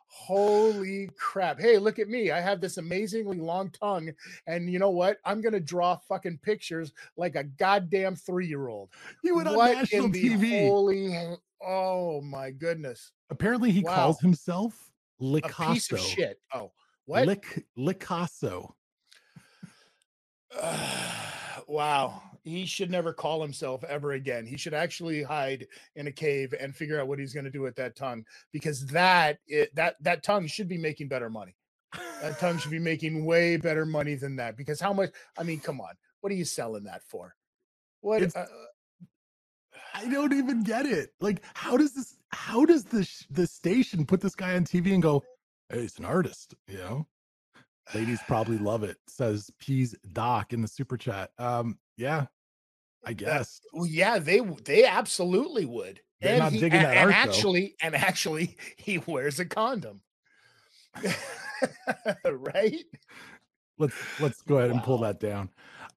[0.09, 1.61] Holy crap.
[1.61, 2.31] Hey, look at me.
[2.31, 4.13] I have this amazingly long tongue.
[4.47, 5.19] And you know what?
[5.25, 8.91] I'm going to draw fucking pictures like a goddamn three year old.
[9.25, 10.69] Went on What national TV.
[10.69, 11.37] holy.
[11.61, 13.11] Oh my goodness.
[13.31, 13.95] Apparently, he Wow.
[13.95, 16.41] calls himself A piece of shit.
[16.55, 16.71] Oh,
[17.07, 17.27] what?
[17.27, 18.73] Lic- Licasso.
[21.67, 22.23] wow.
[22.43, 24.47] He should never call himself ever again.
[24.47, 27.63] He should actually hide in a cave and figure out what he's going to do
[27.63, 31.57] with that tongue because that it, that that tongue should be making better money.
[32.23, 35.59] That tongue should be making way better money than that because how much I mean,
[35.59, 35.95] come on.
[36.21, 37.35] What are you selling that for?
[38.01, 38.47] What uh,
[39.95, 41.11] I don't even get it.
[41.21, 42.17] Like, how does this?
[42.31, 45.25] How does the the station put this guy on TV and go,
[45.71, 47.07] "Hey, he's an artist," you know?
[47.95, 48.97] Ladies probably love it.
[49.07, 51.31] Says Peas Doc in the super chat.
[51.39, 52.27] Um, yeah,
[53.05, 53.61] I guess.
[53.73, 56.01] well, yeah, they they absolutely would.
[56.21, 57.31] They're and not he, digging and, that and art, though.
[57.31, 60.01] actually, and actually, he wears a condom.
[62.25, 62.85] right?
[63.79, 65.51] Let's let's go ahead and pull that down.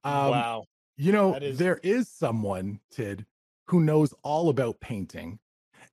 [0.04, 0.64] Um, wow.
[0.96, 3.24] You know, is- there is someone, Tid,
[3.66, 5.38] who knows all about painting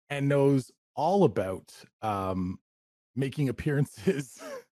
[0.09, 2.59] and knows all about um,
[3.15, 4.41] making appearances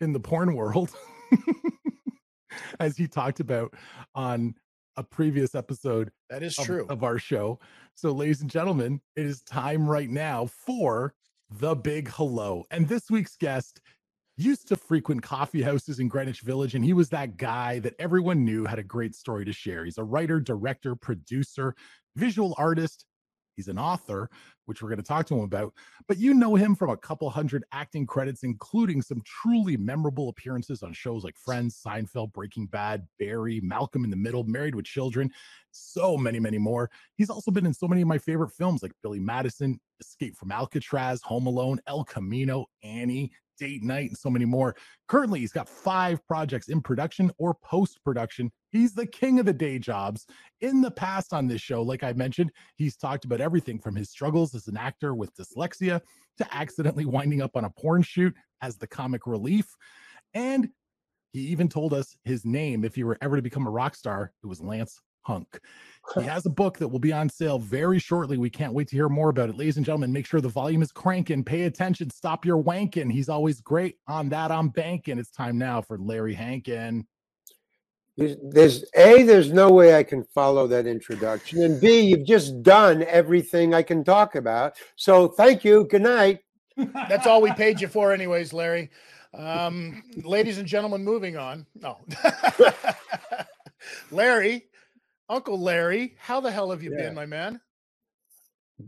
[0.00, 0.90] in the porn world,
[2.80, 3.74] as he talked about
[4.14, 4.54] on
[4.96, 6.86] a previous episode That is of, true.
[6.88, 7.58] of our show.
[7.94, 11.14] So, ladies and gentlemen, it is time right now for
[11.50, 12.64] the big hello.
[12.70, 13.80] And this week's guest
[14.36, 18.44] used to frequent coffee houses in Greenwich Village, and he was that guy that everyone
[18.44, 19.84] knew had a great story to share.
[19.84, 21.74] He's a writer, director, producer,
[22.16, 23.04] visual artist.
[23.56, 24.30] He's an author,
[24.66, 25.72] which we're going to talk to him about.
[26.08, 30.82] But you know him from a couple hundred acting credits, including some truly memorable appearances
[30.82, 35.30] on shows like Friends, Seinfeld, Breaking Bad, Barry, Malcolm in the Middle, Married with Children,
[35.70, 36.90] so many, many more.
[37.16, 40.52] He's also been in so many of my favorite films like Billy Madison, Escape from
[40.52, 44.74] Alcatraz, Home Alone, El Camino, Annie, Date Night, and so many more.
[45.08, 48.50] Currently, he's got five projects in production or post production.
[48.70, 50.26] He's the king of the day jobs.
[50.60, 54.10] In the past on this show, like I mentioned, he's talked about everything from his
[54.10, 56.00] struggles as an actor with dyslexia
[56.38, 59.66] to accidentally winding up on a porn shoot as the comic relief.
[60.34, 60.68] And
[61.32, 64.32] he even told us his name if he were ever to become a rock star,
[64.42, 65.60] it was Lance Hunk.
[66.16, 68.36] He has a book that will be on sale very shortly.
[68.36, 69.56] We can't wait to hear more about it.
[69.56, 71.44] Ladies and gentlemen, make sure the volume is cranking.
[71.44, 72.10] Pay attention.
[72.10, 73.10] Stop your wanking.
[73.10, 74.50] He's always great on that.
[74.50, 75.20] I'm banking.
[75.20, 77.06] It's time now for Larry Hankin.
[78.16, 83.04] There's, a there's no way I can follow that introduction, and b you've just done
[83.04, 84.76] everything I can talk about.
[84.96, 85.84] So thank you.
[85.84, 86.40] Good night.
[86.76, 88.90] That's all we paid you for, anyways, Larry.
[89.34, 91.66] Um, ladies and gentlemen, moving on.
[91.74, 91.98] No.
[94.10, 94.66] Larry,
[95.28, 97.04] Uncle Larry, how the hell have you Yeah.
[97.06, 97.60] been, my man?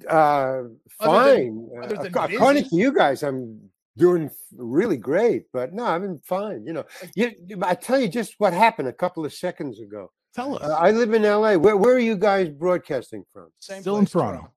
[0.08, 1.68] Uh, Other than- fine.
[1.76, 5.44] Uh, other than ac- according to you guys, I'm doing really great.
[5.52, 6.64] But no, I've been fine.
[6.66, 10.11] You know, you, you- I tell you just what happened a couple of seconds ago.
[10.35, 10.62] Tell us.
[10.62, 11.54] Uh, I live in LA.
[11.54, 13.50] Where where are you guys broadcasting from?
[13.61, 14.50] Same Still in place, Toronto.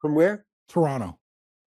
[0.00, 0.46] From where?
[0.68, 1.18] Toronto.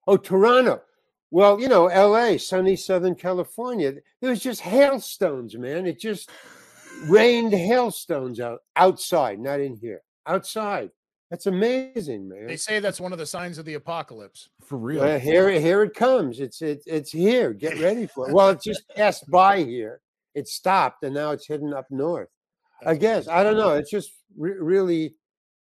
[0.06, 0.82] Oh, Toronto.
[1.30, 3.92] Well, you know, LA, sunny Southern California.
[4.20, 5.87] There was just hailstones, man.
[5.87, 6.30] It just
[7.09, 10.00] rained hailstones out outside, not in here.
[10.26, 10.90] Outside.
[11.30, 12.46] That's amazing, man.
[12.46, 14.48] They say that's one of the signs of the apocalypse.
[14.64, 15.02] For real.
[15.02, 16.38] Uh, here, here it comes.
[16.38, 17.52] It's it, it's here.
[17.52, 18.34] Get ready for it.
[18.34, 20.00] Well, it just passed by here.
[20.34, 22.28] It stopped, and now it's heading up north.
[22.84, 23.70] I guess I don't know.
[23.70, 25.14] It's just re- really,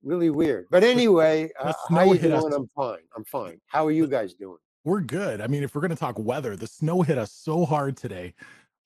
[0.03, 0.67] really weird.
[0.71, 2.45] But anyway, the uh, snow how you hit us.
[2.45, 2.99] I'm fine.
[3.17, 3.61] I'm fine.
[3.67, 4.59] How are you guys doing?
[4.85, 5.41] We're good.
[5.41, 8.35] I mean, if we're going to talk weather, the snow hit us so hard today.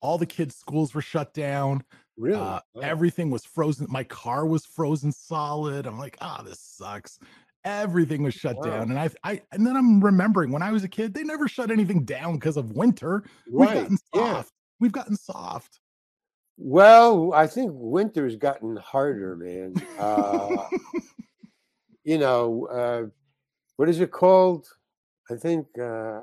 [0.01, 1.83] All the kids' schools were shut down.
[2.17, 2.39] Really?
[2.39, 2.81] Uh, Wow.
[2.81, 3.87] Everything was frozen.
[3.89, 5.85] My car was frozen solid.
[5.87, 7.17] I'm like, ah, this sucks.
[7.65, 8.63] Everything was shut Wow.
[8.63, 11.47] down, and I, I, and then I'm remembering when I was a kid, they never
[11.47, 13.23] shut anything down because of winter.
[13.49, 13.75] We've right.
[13.81, 14.33] gotten Yeah.
[14.33, 14.51] soft.
[14.81, 15.79] We've gotten soft.
[16.57, 19.73] Well, I think winter's gotten harder, man.
[19.97, 20.67] Uh,
[22.03, 23.09] you know, uh,
[23.77, 24.67] what is it called?
[25.31, 25.67] I think.
[25.79, 26.19] Uh,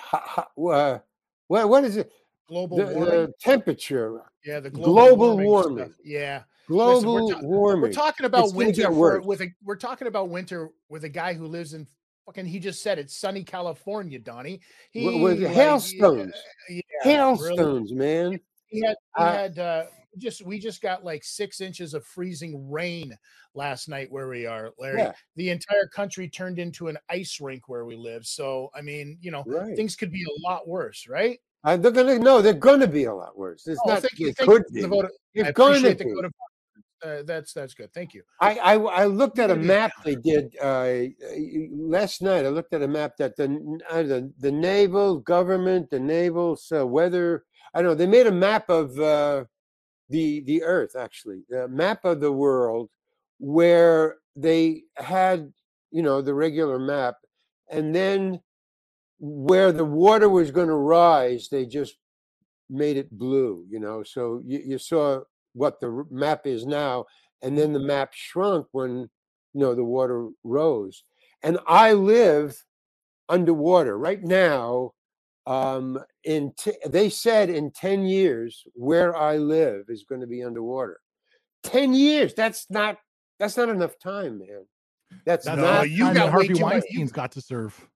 [0.00, 0.98] ha, ha, uh,
[1.46, 2.10] what what is it?
[2.48, 3.04] Global The, warming.
[3.04, 5.46] the temperature, yeah, the global, global warming.
[5.46, 5.94] warming.
[6.04, 6.42] Yeah.
[6.66, 7.82] global we're ta- warming.
[7.82, 11.34] We're talking about It's winter for, with a we're talking about winter with a guy
[11.34, 11.86] who lives in
[12.26, 14.60] fucking he just said it's sunny California, Donnie.
[14.90, 16.34] He Wi- with like, hailstones.
[16.68, 17.14] yeah, really.
[17.14, 18.40] Hailstones, man.
[18.66, 19.84] He had he Uh, had uh
[20.18, 23.16] just we just got like six inches of freezing rain
[23.54, 24.98] last night where we are, Larry.
[24.98, 25.12] Yeah.
[25.36, 28.26] The entire country turned into an ice rink where we live.
[28.26, 29.74] So I mean, you know, Right.
[29.76, 31.38] things could be a lot worse, right?
[31.64, 33.66] Uh, they're gonna no, they're gonna be a lot worse.
[33.66, 34.02] It's Oh, not.
[34.02, 34.28] thank you.
[34.28, 34.80] It Thank you could for be.
[34.82, 36.14] the vote of- It's appreciate the be.
[37.04, 37.92] uh, that's that's good.
[37.92, 38.22] Thank you.
[38.40, 40.94] I, I I looked at a map they did uh,
[41.72, 42.44] last night.
[42.46, 46.86] I looked at a map that the uh, the, the naval government, the naval uh,
[46.86, 47.44] weather.
[47.74, 47.94] I don't know.
[47.94, 49.44] They made a map of uh,
[50.08, 52.88] the the Earth, actually, a map of the world,
[53.38, 55.52] where they had
[55.90, 57.16] you know the regular map,
[57.70, 58.40] and then
[59.18, 61.96] where the water was going to rise, they just
[62.70, 63.64] made it blue.
[63.68, 65.20] You know, so you, you saw
[65.54, 67.06] what the map is now,
[67.42, 69.08] and then the map shrunk when
[69.54, 71.02] you know the water rose.
[71.42, 72.62] And I live
[73.28, 74.92] underwater right now.
[75.46, 80.44] Um, in t- they said in ten years, where I live is going to be
[80.44, 81.00] underwater.
[81.62, 82.34] Ten years.
[82.34, 82.98] That's not.
[83.38, 84.66] That's not enough time, man.
[85.24, 85.90] That's No, not not.
[85.90, 87.88] you got Harvey too much- you- Weinstein's got to serve.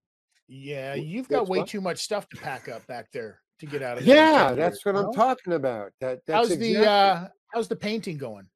[0.54, 1.68] Yeah, you've got way what?
[1.68, 4.84] too much stuff to pack up back there to get out of Yeah, 10 that's
[4.84, 5.92] what I'm talking about.
[6.00, 6.74] That that's How's exactly.
[6.74, 8.46] the uh how's the painting going?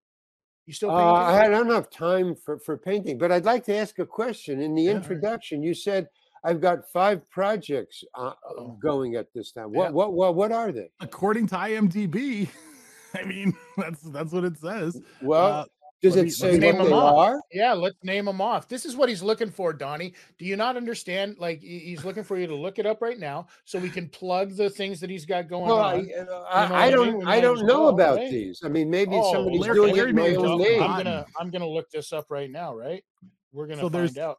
[0.66, 1.14] You still Uh.
[1.14, 4.60] I don't have time for, for painting, but I'd like to ask a question.
[4.60, 4.96] In the Yeah, right.
[4.98, 6.08] introduction, you said
[6.44, 8.32] I've got five projects uh,
[8.78, 9.72] going at this time.
[9.72, 9.90] What Yeah.
[9.92, 10.90] what what what are they?
[11.00, 12.48] According to IMDb,
[13.14, 15.00] I mean that's that's what it says.
[15.22, 15.64] Well, Uh,
[16.06, 17.16] does let it me- say let what name they 'em off.
[17.16, 17.40] are?
[17.52, 18.68] Yeah, let's name them off.
[18.68, 20.14] This is what he's looking for, Donnie.
[20.38, 21.36] Do you not understand?
[21.38, 24.56] Like he's looking for you to look it up right now, so we can plug
[24.56, 26.06] the things that he's got going Well, I, on.
[26.06, 26.14] know
[26.48, 28.30] I, what I I don't I don't know well, about right?
[28.30, 28.60] these.
[28.64, 30.82] I mean, maybe Oh, somebody's Larry- doing Larry it my own name.
[30.82, 32.74] I'm gonna I'm gonna look this up right now.
[32.74, 33.04] Right,
[33.52, 34.38] we're gonna So find out.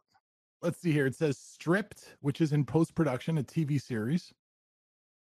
[0.62, 1.06] let's see here.
[1.06, 4.32] It says Stripped, which is in post production, a TV series.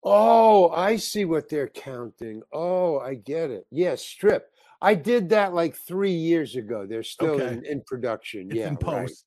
[0.04, 2.42] Oh, I see what they're counting.
[2.52, 3.66] Oh, I get it.
[3.70, 4.51] Yes, strip.
[4.82, 6.86] I did that like three years ago.
[6.86, 7.52] They're still Okay.
[7.54, 8.48] in, in production.
[8.50, 9.08] It's yeah, in right.
[9.08, 9.24] post.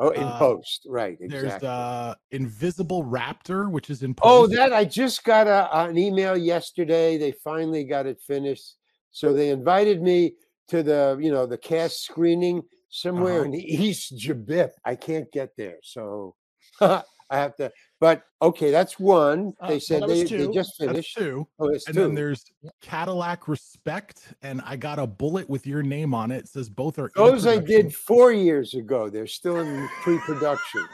[0.00, 1.16] Oh, in Uh, post, right?
[1.20, 1.28] Exactly.
[1.28, 4.26] There's uh Invisible Raptor, which is in post.
[4.26, 7.18] Oh, that I just got a, an email yesterday.
[7.18, 8.76] They finally got it finished.
[9.12, 10.34] So they invited me
[10.68, 13.44] to the, you know, the cast screening somewhere Uh-huh.
[13.44, 14.70] in East Jabip.
[14.84, 15.78] I can't get there.
[15.82, 16.34] So
[16.80, 17.70] I have to,
[18.00, 19.52] but okay, that's one.
[19.60, 21.16] Uh, They well, said was they, they just That's finished.
[21.16, 21.46] two.
[21.58, 22.02] Oh, it's And two.
[22.02, 22.44] then there's
[22.80, 26.38] Cadillac Respect, and I got a bullet with your name on it.
[26.38, 27.10] It says both are.
[27.14, 29.10] Those I did four years ago.
[29.10, 30.88] They're still in pre-production.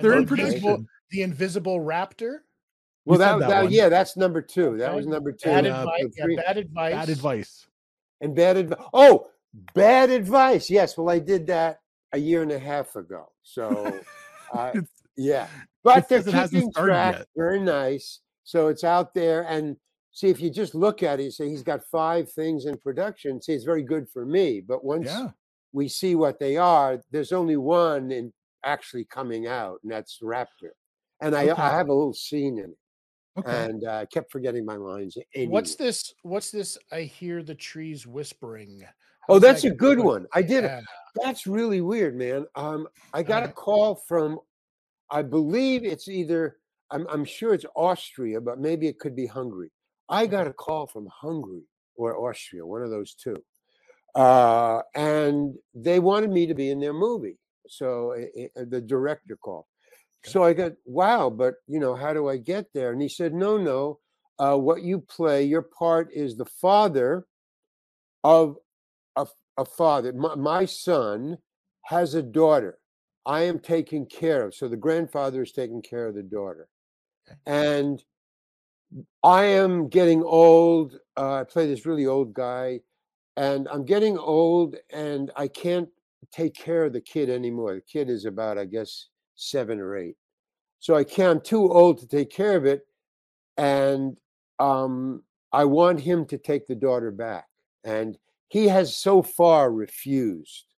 [0.00, 0.86] They're in production.
[1.10, 2.38] The Invisible Raptor.
[3.04, 4.76] Well, that, that that yeah, that's number two.
[4.76, 4.96] That Okay.
[4.96, 5.48] was number two.
[5.48, 6.14] Bad uh, advice.
[6.16, 6.94] Yeah, bad advice.
[6.94, 7.66] Bad advice.
[8.20, 8.78] and bad advice.
[8.92, 9.26] Oh,
[9.74, 10.70] bad advice.
[10.70, 10.96] Yes.
[10.96, 11.80] Well, I did that
[12.12, 13.32] a year and a half ago.
[13.42, 14.00] So,
[14.52, 14.72] uh,
[15.16, 15.46] yeah.
[15.82, 17.16] But they're it hasn't keeping started track.
[17.18, 17.26] yet.
[17.36, 18.20] Very nice.
[18.44, 19.76] So it's out there, and
[20.12, 23.40] see if you just look at it, you say he's got five things in production.
[23.40, 24.60] See, it's very good for me.
[24.60, 25.28] But once yeah.
[25.72, 28.32] we see what they are, there's only one in
[28.64, 30.72] actually coming out, and that's Raptor.
[31.20, 31.62] And I, Okay.
[31.62, 32.78] I have a little scene in it,
[33.38, 33.64] Okay.
[33.66, 35.16] and uh, I kept forgetting my lines.
[35.36, 36.12] What's this?
[36.22, 36.76] What's this?
[36.92, 38.82] I hear the trees whispering.
[39.28, 40.26] Oh, that's that a good one.
[40.34, 40.82] I did it.
[41.22, 42.46] That's really weird, man.
[42.56, 43.52] Um, I got a Uh-huh.
[43.54, 44.40] call from,
[45.10, 46.56] I believe it's either,
[46.90, 49.70] I'm, I'm sure it's Austria, but maybe it could be Hungary.
[50.08, 51.62] I got a call from Hungary
[51.96, 53.36] or Austria, one of those two.
[54.14, 57.38] Uh, and they wanted me to be in their movie.
[57.68, 59.66] So i- i- the director called.
[60.24, 62.92] So I got, wow, but you know, how do I get there?
[62.92, 64.00] And he said, no, no.
[64.38, 67.26] Uh, what you play, your part is the father
[68.24, 68.56] of
[69.16, 69.26] a,
[69.58, 70.12] a father.
[70.12, 71.38] My, my son
[71.84, 72.79] has a daughter.
[73.30, 74.56] I am taking care of.
[74.56, 76.68] So the grandfather is taking care of the daughter.
[77.46, 78.02] And
[79.22, 80.98] I am getting old.
[81.16, 82.80] Uh, I play this really old guy,
[83.36, 85.88] and I'm getting old, and I can't
[86.32, 87.76] take care of the kid anymore.
[87.76, 90.16] The kid is about, I guess, seven or eight.
[90.80, 91.38] So I can't.
[91.38, 92.84] I'm too old to take care of it,
[93.56, 94.16] and
[94.58, 97.46] um, I want him to take the daughter back,
[97.84, 100.69] and he has so far refused.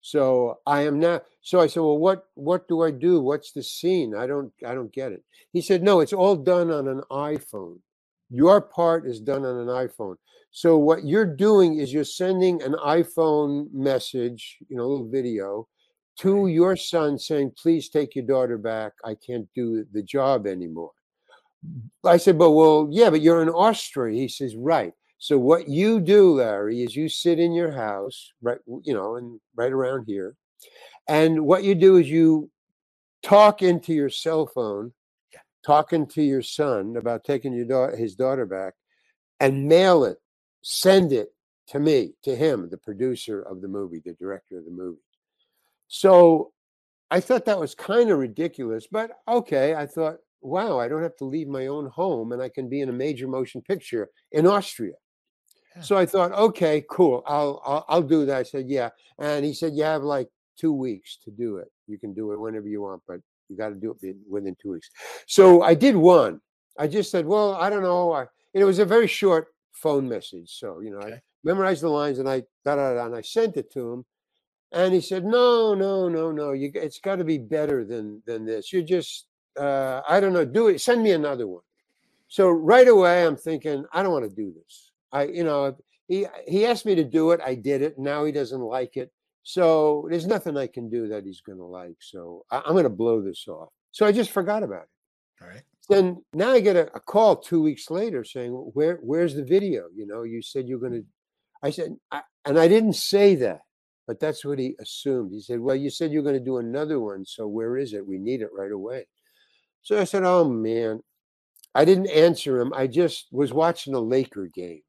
[0.00, 1.20] So I am now.
[1.42, 3.20] So I said, "Well, what what do I do?
[3.20, 4.14] What's the scene?
[4.14, 7.78] I don't I don't get it." He said, "No, it's all done on an iPhone.
[8.30, 10.16] Your part is done on an iPhone.
[10.50, 15.68] So what you're doing is you're sending an iPhone message, you know, a little video,
[16.20, 18.92] to your son saying, "Please take your daughter back.
[19.04, 20.92] I can't do the job anymore."
[22.04, 26.00] I said, "But well, yeah, but you're in Austria." He says, "Right." So what you
[26.00, 30.36] do, Larry, is you sit in your house, right, you know, and right around here,
[31.08, 32.50] and what you do is you
[33.22, 34.92] talk into your cell phone,
[35.64, 38.74] talking to your son about taking your daughter, his daughter back,
[39.40, 40.18] and mail it,
[40.62, 41.28] send it
[41.68, 45.00] to me, to him, the producer of the movie, the director of the movie.
[45.88, 46.52] So
[47.10, 49.74] I thought that was kind of ridiculous, but okay.
[49.74, 52.80] I thought, wow, I don't have to leave my own home and I can be
[52.80, 54.94] in a major motion picture in Austria.
[55.78, 55.82] Yeah.
[55.84, 57.22] So I thought, okay, cool.
[57.26, 58.36] I'll, I'll I'll do that.
[58.36, 58.90] I said, yeah.
[59.18, 61.70] And he said, you have like two weeks to do it.
[61.86, 64.72] You can do it whenever you want, but you got to do it within- two
[64.72, 64.90] weeks.
[65.26, 66.40] So I did one.
[66.78, 68.12] I just said, well, I don't know.
[68.12, 70.50] I, and it was a very short phone message.
[70.58, 73.56] So, you know, I memorized the lines and I da da da and I sent
[73.56, 74.04] it to him.
[74.72, 76.52] And he said, "No, no, no, no.
[76.52, 78.70] You, it's got to be better than than this.
[78.70, 79.26] You just,
[79.58, 80.44] uh, I don't know.
[80.44, 80.80] Do it.
[80.82, 81.62] Send me another one."
[82.28, 84.87] So right away, I'm thinking, I don't want to do this.
[85.12, 87.40] I, you know, he he asked me to do it.
[87.44, 87.98] I did it.
[87.98, 89.12] Now he doesn't like it.
[89.42, 91.96] So there's nothing I can do that he's going to like.
[92.00, 93.70] So I, I'm going to blow this off.
[93.92, 95.42] So I just forgot about it.
[95.42, 95.62] All right.
[95.88, 99.84] Then now I get a, a call two weeks later saying, "Where where's the video?
[99.94, 101.04] You know, you said you're going to."
[101.62, 103.62] I said, I, and I didn't say that,
[104.06, 105.32] but that's what he assumed.
[105.32, 108.06] He said, "Well, you said you're going to do another one, so where is it?
[108.06, 109.06] We need it right away."
[109.82, 111.00] So I said, "Oh man,"
[111.74, 112.72] I didn't answer him.
[112.74, 114.82] I just was watching a Laker game.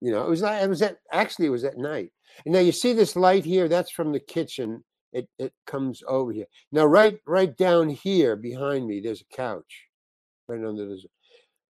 [0.00, 2.12] You know, it was like it was at actually it was at night.
[2.44, 3.68] And now you see this light here.
[3.68, 4.84] That's from the kitchen.
[5.12, 6.46] It it comes over here.
[6.70, 9.86] Now right right down here behind me, there's a couch,
[10.46, 11.04] right under this.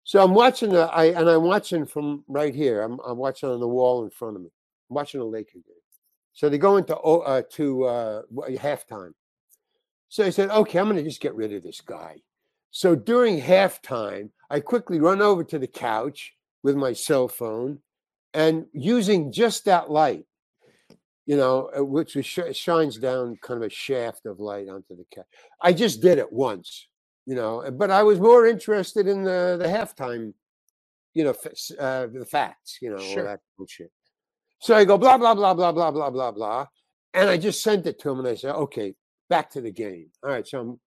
[0.04, 2.82] So I'm watching the I and I'm watching from right here.
[2.82, 4.50] I'm I'm watching on the wall in front of me.
[4.90, 5.74] I'm watching a Laker game.
[6.32, 9.12] So they go into uh, to uh, halftime.
[10.08, 12.16] So I said, okay, I'm going to just get rid of this guy.
[12.70, 17.80] So during halftime, I quickly run over to the couch with my cell phone
[18.34, 20.24] and using just that light,
[21.26, 24.96] you know, uh, which was sh- shines down kind of a shaft of light onto
[24.96, 25.26] the cat.
[25.62, 26.88] I just did it once,
[27.26, 30.32] you know, uh, but I was more interested in the the halftime,
[31.14, 31.34] you know,
[31.78, 33.20] uh, the facts, you know, Sure.
[33.22, 33.90] all that bullshit.
[34.60, 36.66] So I go blah blah blah blah blah blah blah blah,
[37.14, 38.94] and I just sent it to him, and I said, okay,
[39.30, 40.10] back to the game.
[40.22, 40.80] All right, so I'm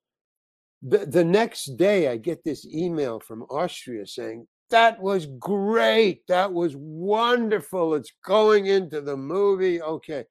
[0.81, 6.25] the, the next day I get this email from Austria saying, That was great.
[6.27, 7.93] That was wonderful.
[7.93, 9.81] It's going into the movie.
[9.81, 10.25] Okay.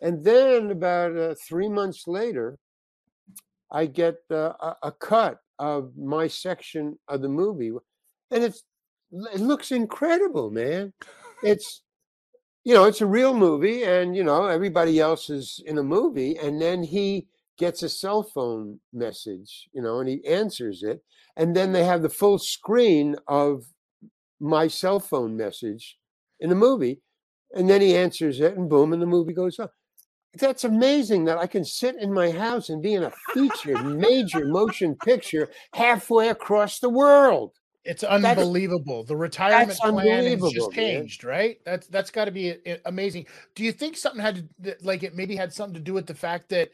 [0.00, 2.58] And then about uh, three months later,
[3.70, 7.72] I get uh, a, a cut of my section of the movie.
[8.30, 8.64] And it's
[9.12, 10.92] it looks incredible, man.
[11.42, 11.82] It's
[12.64, 16.36] you know, it's a real movie, and you know, everybody else is in a movie,
[16.36, 17.28] and then he
[17.58, 21.00] gets a cell phone message, you know, and he answers it.
[21.36, 23.64] And then they have the full screen of
[24.40, 25.98] my cell phone message
[26.40, 27.00] in the movie.
[27.54, 29.68] And then he answers it, and boom, and the movie goes on.
[30.38, 34.44] That's amazing that I can sit in my house and be in a feature, major
[34.46, 37.54] motion picture halfway across the world.
[37.84, 39.04] It's unbelievable.
[39.04, 40.76] the retirement that's plan has just man.
[40.76, 41.58] changed, right?
[41.64, 43.26] That's that's got to be a- a- amazing.
[43.54, 46.14] Do you think something had to like it maybe had something to do with the
[46.14, 46.70] fact that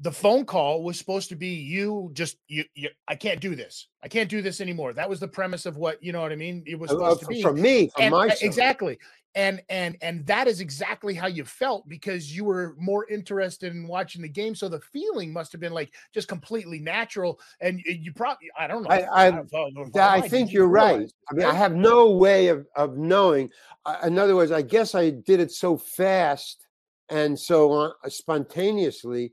[0.00, 3.88] the phone call was supposed to be you just you, you I can't do this.
[4.02, 4.92] I can't do this anymore.
[4.92, 6.62] That was the premise of what, you know what I mean?
[6.66, 7.42] It was supposed to be.
[7.42, 8.38] From me, from and, my side.
[8.42, 8.98] exactly
[9.34, 13.86] and and and that is exactly how you felt because you were more interested in
[13.86, 18.12] watching the game so the feeling must have been like just completely natural and you
[18.12, 21.10] probably i don't know I- I- don't know I think you you're right.
[21.30, 23.50] I mean, I have no way of, of knowing.
[23.86, 26.66] Uh, in other words, I guess I did it so fast
[27.10, 29.32] and so on, uh, spontaneously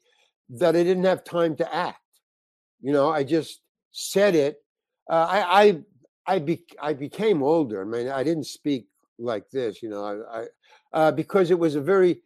[0.50, 2.00] that I didn't have time to act.
[2.82, 4.58] You know, I just said it.
[5.10, 5.80] Uh, I I
[6.28, 7.82] I, be, I became older.
[7.82, 8.88] I mean, I didn't speak
[9.20, 9.84] like this.
[9.84, 10.46] You know, I, I
[10.94, 12.22] uh, because it was a very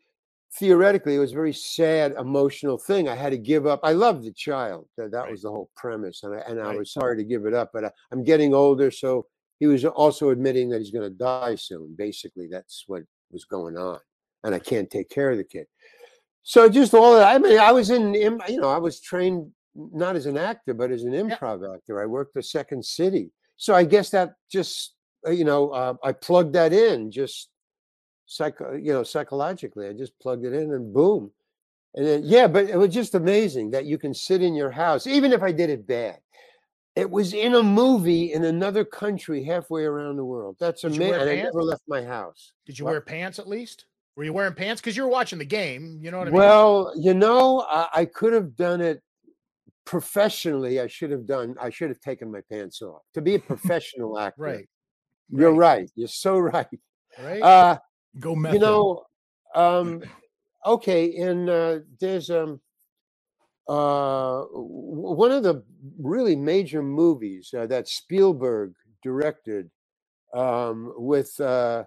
[0.58, 4.24] theoretically it was a very sad emotional thing i had to give up i loved
[4.24, 5.32] the child that, that Right.
[5.32, 7.86] was the whole premise and i, and I was sorry to give it up but
[7.86, 9.28] I, i'm getting older so
[9.60, 13.78] he was also admitting that he's going to die soon basically that's what was going
[13.78, 14.00] on
[14.44, 15.68] and i can't take care of the kid
[16.44, 20.16] so just all that i mean i was in, you know i was trained not
[20.16, 22.02] as an actor but as an improv actor.
[22.02, 23.32] I worked the second city.
[23.58, 24.96] So i guess that just
[25.28, 27.50] uh, you know uh, i plugged that in just
[28.26, 29.88] psycho you know psychologically.
[29.88, 31.32] I just plugged it in and boom.
[31.96, 35.08] And then yeah but it was just amazing that you can sit in your house
[35.08, 36.20] even if i did it bad.
[36.96, 40.58] It was in a movie in another country halfway around the world.
[40.60, 42.52] That's Did you wear amazing i never left my house.
[42.66, 42.92] Did you What?
[42.92, 43.86] wear pants at least
[44.20, 44.82] were you wearing pants?
[44.82, 46.40] Because you were watching the game you know what i mean?
[46.40, 49.02] Well you know I, I could have done it
[49.86, 53.02] professionally i should have done i should have taken my pants off.
[53.14, 54.70] To be a professional actor right
[55.30, 55.80] you're right.
[55.80, 56.68] right you're so right.
[57.18, 57.42] Right?
[57.42, 57.78] Uh
[58.20, 58.56] Go method.
[58.56, 59.06] you know
[59.56, 60.04] um
[60.66, 62.60] okay and uh there's um
[63.70, 65.64] uh one of the
[65.98, 69.70] really major movies uh, that spielberg directed
[70.34, 71.84] um, with uh,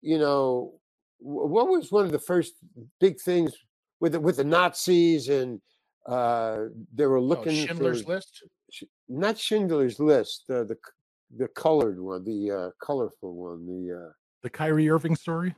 [0.00, 0.74] you know
[1.22, 2.54] what was one of the first
[3.00, 3.52] big things
[4.00, 5.60] with the, with the Nazis and
[6.06, 6.64] uh,
[6.94, 8.42] they were Oh, looking Schindler's for List.
[9.08, 10.76] Not Schindler's List, uh, the
[11.36, 14.12] the colored one, the uh, colorful one, the uh,
[14.42, 15.54] The Kyrie Irving story.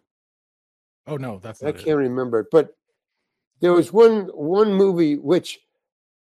[1.07, 1.79] Oh no, that's I it.
[1.79, 2.77] can't remember it, but
[3.61, 5.59] there was one one movie which,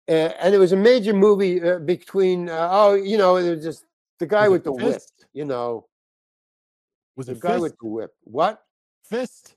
[0.08, 3.64] uh, and it was a major movie uh, between uh, oh you know it was
[3.64, 3.86] just
[4.20, 5.02] the guy Was with it the whip,
[5.34, 5.86] you know
[7.16, 7.62] Was the guy Fist?
[7.62, 8.12] with the whip.
[8.24, 8.64] What?
[9.10, 9.56] Fist?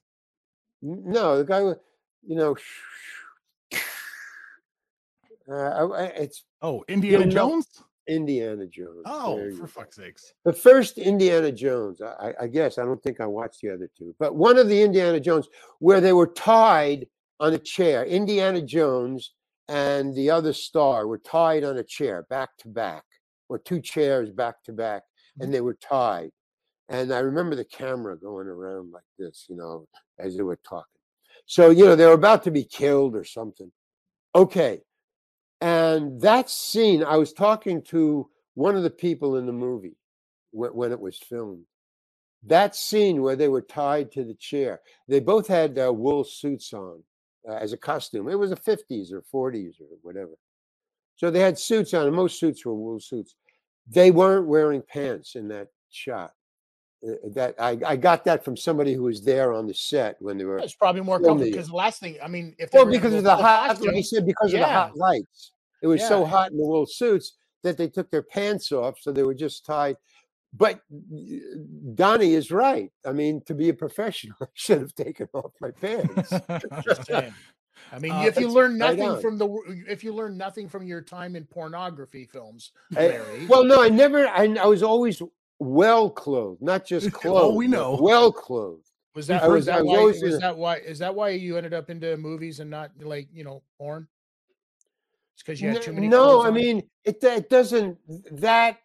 [0.80, 1.78] No, the guy with
[2.26, 2.56] you know.
[5.50, 7.66] Uh, I- I- it's Oh, Indiana Jones?
[8.06, 9.02] Indiana Jones.
[9.06, 10.32] Oh, for fuck's sakes.
[10.44, 12.78] The first Indiana Jones, I, I- I guess.
[12.78, 15.48] I don't think I watched the other two, but one of the Indiana Jones
[15.80, 17.06] where they were tied
[17.40, 18.04] on a chair.
[18.04, 19.34] Indiana Jones
[19.68, 23.02] and the other star were tied on a chair, back to back,
[23.48, 25.02] or two chairs back to back,
[25.40, 26.30] and they were tied.
[26.92, 29.88] And I remember the camera going around like this, you know,
[30.18, 31.00] as they were talking.
[31.46, 33.72] So, you know, they were about to be killed or something.
[34.34, 34.82] Okay.
[35.62, 39.96] And that scene, I was talking to one of the people in the movie
[40.50, 41.64] when, when it was filmed.
[42.44, 46.74] That scene where they were tied to the chair, they both had uh, wool suits
[46.74, 47.02] on
[47.48, 48.28] uh, as a costume.
[48.28, 50.32] It was the 50s or 40s or whatever.
[51.16, 53.34] So they had suits on, and most suits were wool suits.
[53.88, 56.32] They weren't wearing pants in that shot.
[57.06, 60.38] Uh, That I, I got that from somebody who was there on the set when
[60.38, 60.58] they were.
[60.58, 63.24] It's probably more comfortable because the last thing, I mean, if they Well, because of
[63.24, 65.52] the hot, like costume, I said, because of the hot lights.
[65.82, 69.10] It was so hot in the wool suits that they took their pants off, so
[69.12, 69.96] they were just tied.
[70.54, 70.80] But
[71.94, 72.92] Donnie is right.
[73.06, 76.32] I mean, to be a professional, I should have taken off my pants.
[77.90, 79.20] I mean, Uh, if you learn nothing on.
[79.20, 79.48] from the
[79.88, 84.26] if you learn nothing from your time in pornography films, Larry, well, no, I never.
[84.28, 85.20] I, I was always
[85.62, 87.44] well clothed, not just clothed.
[87.52, 87.98] Oh, we know.
[88.00, 88.88] Well clothed.
[89.14, 91.74] was that was was- that why was in that why is that why you ended
[91.74, 94.06] up into movies and not like you know porn?
[95.34, 96.08] It's because you had N- too many.
[96.08, 96.54] no, clothes I on?
[96.54, 97.22] mean it.
[97.22, 97.98] It doesn't.
[98.40, 98.78] That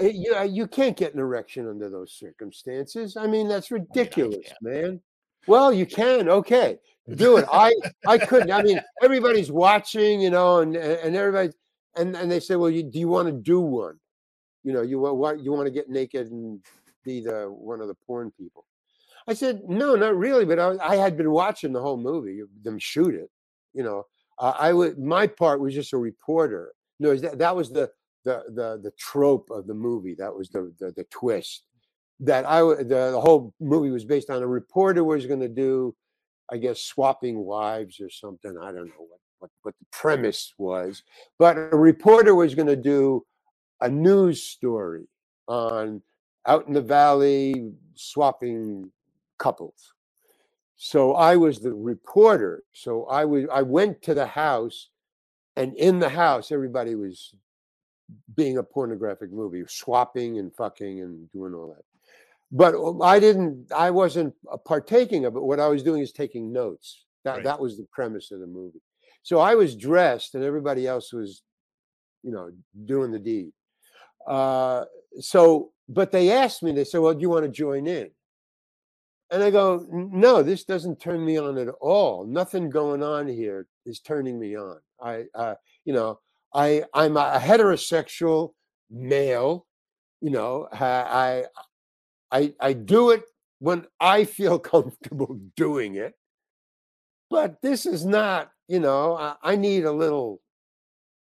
[0.00, 3.16] uh, you uh, you can't get an erection under those circumstances.
[3.16, 4.56] I mean that's ridiculous, can.
[4.62, 5.00] man.
[5.46, 6.28] Well, you can.
[6.28, 6.78] Okay,
[7.14, 7.44] do it.
[7.52, 7.72] I
[8.06, 8.50] I couldn't.
[8.50, 11.50] I mean, everybody's watching, you know, and and everybody,
[11.96, 13.98] and and they say, well, you, do you want to do one?
[14.66, 16.60] You know, you want you want to get naked and
[17.04, 18.66] be the one of the porn people.
[19.28, 20.44] I said, no, not really.
[20.44, 23.30] But I, I had been watching the whole movie, them shoot it.
[23.74, 24.06] You know,
[24.40, 24.98] uh, I would.
[24.98, 26.72] My part was just a reporter.
[26.98, 27.92] No, that that was the
[28.24, 30.16] the the the trope of the movie.
[30.16, 31.62] That was the the, the twist.
[32.18, 35.94] That I the, the whole movie was based on a reporter was going to do,
[36.50, 38.58] I guess, swapping wives or something.
[38.60, 41.04] I don't know what what what the premise was,
[41.38, 43.24] but a reporter was going to do
[43.80, 45.06] a news story
[45.48, 46.02] on
[46.46, 48.90] out in the valley swapping
[49.38, 49.92] couples.
[50.76, 52.62] So I was the reporter.
[52.72, 54.90] So I was I went to the house
[55.56, 57.34] and in the house everybody was
[58.34, 61.84] being a pornographic movie, swapping and fucking and doing all that.
[62.52, 65.42] But um, I didn't I wasn't uh, partaking of it.
[65.42, 67.04] What I was doing is taking notes.
[67.24, 67.44] That Right.
[67.44, 68.82] that was the premise of the movie.
[69.22, 71.42] So I was dressed and everybody else was
[72.22, 72.50] you know
[72.84, 73.52] doing the deed.
[74.26, 74.84] Uh
[75.20, 78.10] so but they asked me they said well do you want to join in
[79.30, 82.24] and I go, no, this doesn't turn me on at all.
[82.24, 84.78] Nothing going on here is turning me on.
[85.02, 85.54] I, uh,
[85.84, 86.20] you know,
[86.54, 88.52] I, I'm a heterosexual
[88.88, 89.66] male.
[90.20, 91.44] You know, I,
[92.30, 93.24] I, I, do it
[93.58, 96.14] when I feel comfortable doing it.
[97.28, 100.40] But this is not, you know, I, I need a little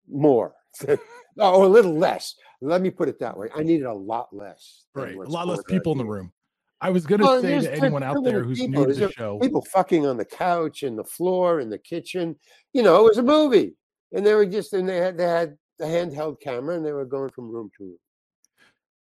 [0.08, 0.54] more
[0.86, 2.34] or a little less.
[2.60, 3.48] Let me put it that way.
[3.54, 4.84] I needed a lot less.
[4.94, 5.14] Right.
[5.14, 6.32] A lot less people in the room.
[6.80, 8.84] I was going to say to anyone out there who's people.
[8.84, 12.36] new to the show, people fucking on the couch and the floor in the kitchen.
[12.74, 13.74] You know, it was a movie,
[14.12, 17.06] and they were just and they had they had the handheld camera and they were
[17.06, 17.98] going from room to room.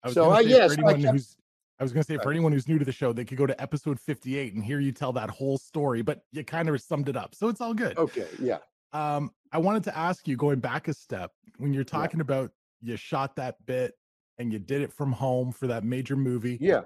[0.02, 1.36] I so, uh, yes, for I anyone kept- who's
[1.78, 3.46] I was going to say for anyone who's new to the show, they could go
[3.46, 7.08] to episode 58 and hear you tell that whole story, but you kind of summed
[7.08, 7.34] it up.
[7.34, 7.96] So it's all good.
[7.96, 8.58] Okay, yeah,
[8.92, 12.96] Um, I wanted to ask you, going back a step, when you're talking about you
[12.96, 13.94] shot that bit
[14.38, 16.82] and you did it from home for that major movie, yeah.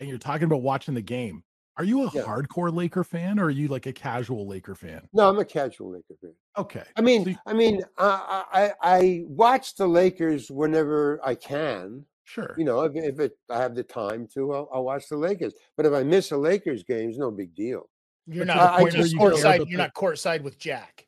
[0.00, 1.42] and you're talking about watching the game.
[1.78, 2.22] Are you a Yeah.
[2.22, 5.08] hardcore Laker fan or are you like a casual Laker fan?
[5.12, 6.34] No, I'm a casual Laker fan.
[6.56, 6.82] Okay.
[6.96, 12.04] I mean, So you- I mean, I, I I watch the Lakers whenever I can.
[12.24, 12.54] sure.
[12.58, 15.54] You know, if, if it, I have the time to, I'll, I'll watch the Lakers.
[15.76, 17.88] But if I miss a Lakers game, it's no big deal.
[18.26, 19.70] you're not to the I- I you're where just you care care courtside.
[19.70, 21.06] You're not courtside with Jack.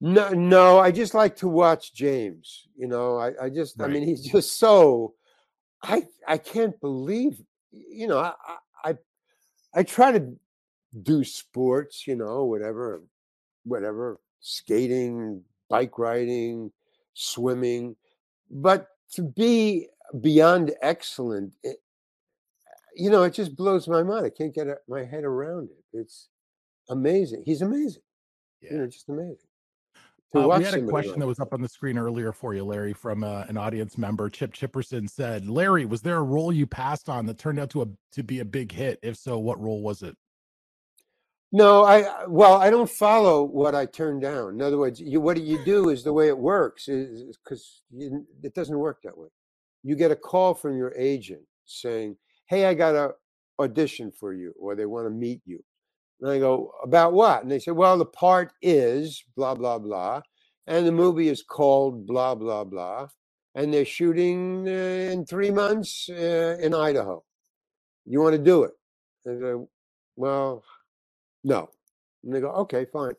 [0.00, 2.66] No, no, I just like to watch James.
[2.76, 5.14] You know, I, I just, I mean, he's just so.
[5.82, 7.42] I I can't believe
[7.72, 8.32] you know I
[8.84, 8.96] I
[9.74, 10.34] I, try to
[11.02, 13.02] do sports, you know, whatever,
[13.64, 16.70] whatever, skating, bike riding,
[17.14, 17.96] swimming,
[18.50, 19.88] but to be
[20.20, 21.78] beyond excellent, it,
[22.94, 24.26] you know, it just blows my mind.
[24.26, 25.98] I can't get my head around it.
[25.98, 26.28] It's
[26.88, 27.42] amazing.
[27.44, 28.02] He's amazing.
[28.60, 29.48] You know, just amazing.
[30.34, 32.92] Uh, we had a question that was up on the screen earlier for you, Larry,
[32.92, 34.28] from uh, an audience member.
[34.28, 37.82] Chip Chipperson said, "Larry, was there a role you passed on that turned out to
[37.82, 38.98] a to be a big hit?
[39.02, 40.16] If so, what role was it?"
[41.52, 44.54] No, I I- well, I don't follow what I turn down.
[44.54, 48.54] In other words, you what you do is the way it works is because it
[48.54, 49.28] doesn't work that way.
[49.84, 52.16] You get a call from your agent saying,
[52.46, 53.14] "Hey, I got a
[53.60, 55.62] audition for you," or they want to meet you.
[56.20, 60.22] And I go, "About what?" And they say, "Well, the part is blah blah blah,
[60.66, 63.08] and the movie is called blah blah blah,
[63.54, 67.24] and they're shooting uh, in three months uh, in Idaho.
[68.06, 68.72] You want to do it?"
[69.24, 69.68] And I go,
[70.16, 70.64] "Well."
[71.44, 71.68] No.
[72.24, 73.14] And they go, okay, fine.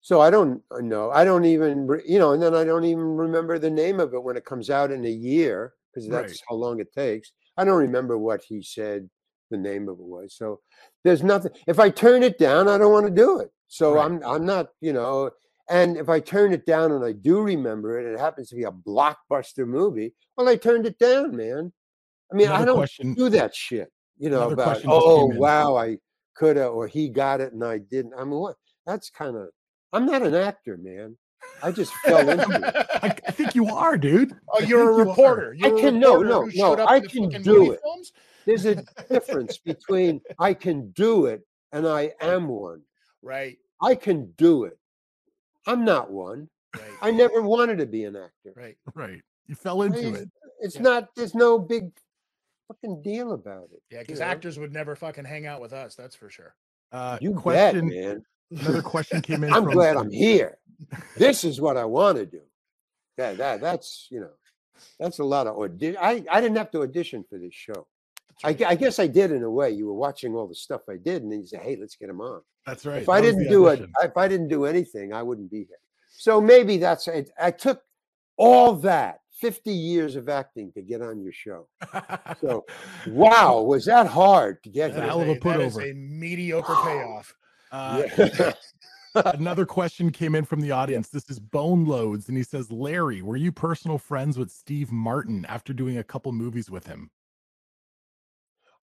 [0.00, 1.10] So I don't uh, know.
[1.10, 4.22] I don't even, you know, and then I don't even remember the name of it
[4.22, 6.26] when it comes out in a year because Right.
[6.26, 7.32] that's how long it takes.
[7.56, 9.08] I don't remember what he said
[9.50, 10.34] the name of it was.
[10.34, 10.60] So
[11.04, 11.52] there's nothing.
[11.66, 13.50] If I turn it down, I don't want to do it.
[13.68, 14.04] So Right.
[14.04, 15.30] I'm I'm not, you know.
[15.68, 18.62] And if I turn it down and I do remember it, it happens to be
[18.64, 20.14] a blockbuster movie.
[20.36, 21.72] Well, I turned it down, man.
[22.32, 23.14] I mean, I don't question.
[23.14, 23.90] do that shit.
[24.18, 25.98] You know, about question oh wow, I
[26.36, 28.14] could have or he got it and I didn't.
[28.16, 28.56] I mean, what?
[28.86, 29.48] That's kind of.
[29.92, 31.16] I'm not an actor, man.
[31.62, 32.62] I just fell into it.
[33.02, 34.32] I, I think you are, dude.
[34.48, 35.04] Oh, you're a think you are.
[35.06, 35.56] reporter.
[35.62, 37.80] I You're a can- no, no, no, I can do it.
[37.82, 38.12] films?
[38.46, 38.76] There's a
[39.10, 41.42] difference between I can do it
[41.72, 42.82] and I am one.
[43.22, 44.78] Right, I can do it.
[45.66, 46.48] I'm not one.
[46.74, 48.52] right, I never wanted to be an actor.
[48.54, 48.76] right.
[48.94, 49.20] Right.
[49.46, 50.28] You fell into It's- it.
[50.60, 50.82] It's Yeah.
[50.82, 51.14] not.
[51.14, 51.90] There's no big
[52.68, 53.82] fucking deal about it.
[53.90, 54.26] Yeah, you because know?
[54.26, 55.94] actors would never fucking hang out with us.
[55.94, 56.54] That's for sure.
[56.92, 57.88] Uh, You question.
[57.88, 58.24] bet, man.
[58.50, 59.52] Another question came in.
[59.52, 60.58] I'm from, glad I'm here.
[61.16, 62.40] This is what I want to do.
[63.18, 64.30] That that that's you know,
[64.98, 65.98] that's a lot of audition.
[66.00, 67.86] I I didn't have to audition for this show.
[68.44, 69.70] I, I guess I did in a way.
[69.70, 72.10] You were watching all the stuff I did, and then you say, "Hey, let's get
[72.10, 73.02] him on." That's right.
[73.02, 75.64] if I that was didn't do it, if I didn't do anything, I wouldn't be
[75.64, 75.78] here.
[76.18, 77.30] So maybe that's it.
[77.40, 77.82] I took
[78.36, 81.68] all that 50 years of acting to get on your show.
[82.40, 82.64] So
[83.06, 85.90] wow, was that hard to get That's a hell of a that is putover.
[85.90, 87.34] a mediocre payoff.
[87.72, 88.02] Uh,
[89.16, 89.32] Yeah.
[89.34, 91.08] Another question came in from the audience.
[91.08, 95.46] This is Bone Loads, and he says, Larry, were you personal friends with Steve Martin
[95.46, 97.10] after doing a couple movies with him?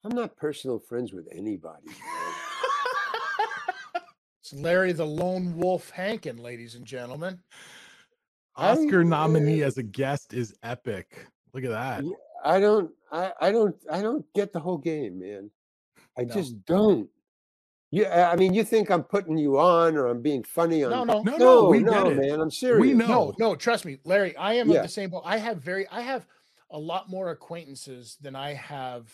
[0.04, 1.88] I'm not personal friends with anybody.
[4.42, 7.40] It's Larry the Lone Wolf Hankin, ladies and gentlemen.
[8.56, 11.26] I- Oscar nominee eh as a guest is epic.
[11.54, 12.04] Look at that.
[12.44, 15.50] I don't I, I don't I don't get the whole game, man.
[16.18, 16.34] I No.
[16.34, 17.10] just don't.
[17.92, 21.04] You I mean you think I'm putting you on or I'm being funny on No,
[21.06, 22.18] no, No, no, no, we no, get it.
[22.18, 22.42] man.
[22.42, 22.82] I'm serious.
[22.82, 23.08] We know.
[23.08, 23.56] no, no.
[23.56, 24.36] Trust me, Larry.
[24.36, 24.78] I am Yeah.
[24.80, 25.22] of the same boat.
[25.26, 26.28] I have very, I have
[26.72, 29.10] a lot more acquaintances than I have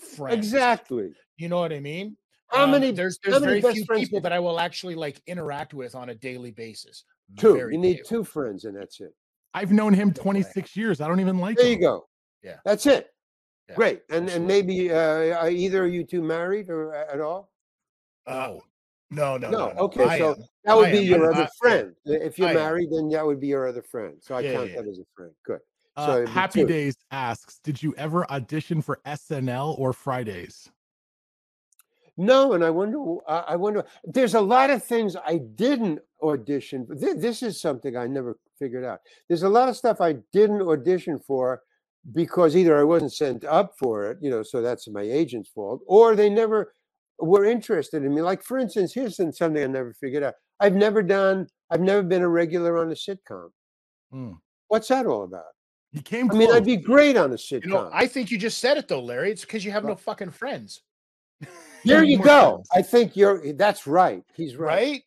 [0.00, 0.36] friends.
[0.36, 1.12] Exactly.
[1.36, 2.16] You know what I mean?
[2.48, 4.40] How Um, many There's how there's many very best few friends people did- that I
[4.40, 7.04] will actually like interact with on a daily basis.
[7.38, 7.54] two.
[7.56, 8.04] Very you need few.
[8.04, 9.14] two friends and that's it.
[9.54, 10.22] I've known him Definitely.
[10.42, 11.00] 26 years.
[11.00, 11.72] I don't even like There him.
[11.72, 12.08] you go.
[12.42, 12.56] Yeah.
[12.64, 13.08] That's it.
[13.68, 14.02] Yeah, Great.
[14.10, 17.52] And and maybe uh are either of you two married or a- at all?
[18.26, 18.56] Uh,
[19.12, 19.80] no, no, No, no, no.
[19.82, 20.44] okay, I so am.
[20.64, 21.04] That would I be am.
[21.04, 21.96] your I- other I- friend.
[22.04, 22.56] If you're I am.
[22.56, 24.16] married, then that would be your other friend.
[24.22, 24.82] So I Yeah, yeah, count yeah.
[24.82, 25.32] that as a friend.
[25.44, 25.60] Good.
[26.00, 26.64] Uh, Happy.
[26.64, 30.70] Days asks, did you ever audition for SNL or Fridays?
[32.16, 32.98] No, and I wonder.
[33.26, 33.84] I wonder.
[34.04, 36.86] There's a lot of things I didn't audition.
[36.90, 39.00] This is something I never figured out.
[39.28, 41.62] There's a lot of stuff I didn't audition for
[42.12, 45.80] because either I wasn't sent up for it, you know, so that's my agent's fault,
[45.86, 46.74] or they never
[47.18, 48.22] were interested in me.
[48.22, 50.34] Like for instance, here's something I never figured out.
[50.60, 51.46] I've never done.
[51.70, 53.48] I've never been a regular on a sitcom.
[54.10, 54.32] Hmm.
[54.68, 55.44] What's that all about?
[55.92, 57.64] He came I mean, I'd be great on a sitcom.
[57.64, 59.32] You know, I think you just said it though, Larry.
[59.32, 60.82] It's because you have no fucking friends,
[61.84, 62.50] there need you go.
[62.50, 62.68] friends.
[62.74, 63.52] I think you're.
[63.54, 64.22] That's right.
[64.34, 64.66] He's right.
[64.66, 65.02] right?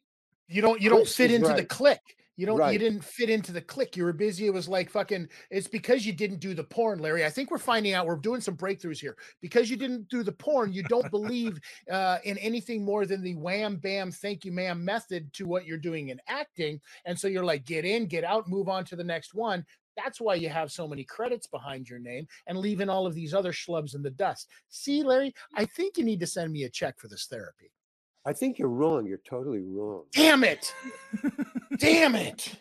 [0.50, 1.70] You don't you don't fit into the right.
[1.70, 2.18] clique.
[2.36, 3.96] You don't you didn't fit into the clique.
[3.96, 4.48] You were busy.
[4.48, 7.24] It was like fucking it's because you didn't do the porn, Larry.
[7.24, 9.16] I think we're finding out we're doing some breakthroughs here.
[9.40, 11.60] Because you didn't do the porn, you don't believe
[11.92, 15.78] uh, in anything more than the wham bam thank you ma'am method to what you're
[15.78, 16.82] doing in acting.
[17.06, 19.64] And so you're like get in, get out, move on to the next one.
[19.96, 23.34] That's why you have so many credits behind your name and leaving all of these
[23.34, 24.50] other schlubs in the dust.
[24.70, 27.72] See, Larry, I think you need to send me a check for this therapy.
[28.26, 29.06] I think you're wrong.
[29.06, 30.04] You're totally wrong.
[30.14, 30.74] Damn it.
[31.78, 32.56] Damn it.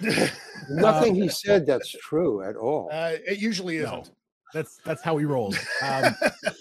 [0.68, 2.88] Nothing he said that's true at all.
[2.92, 4.10] Uh, it usually isn't.
[4.52, 5.56] That's that's how he rolls.
[5.82, 6.14] Um,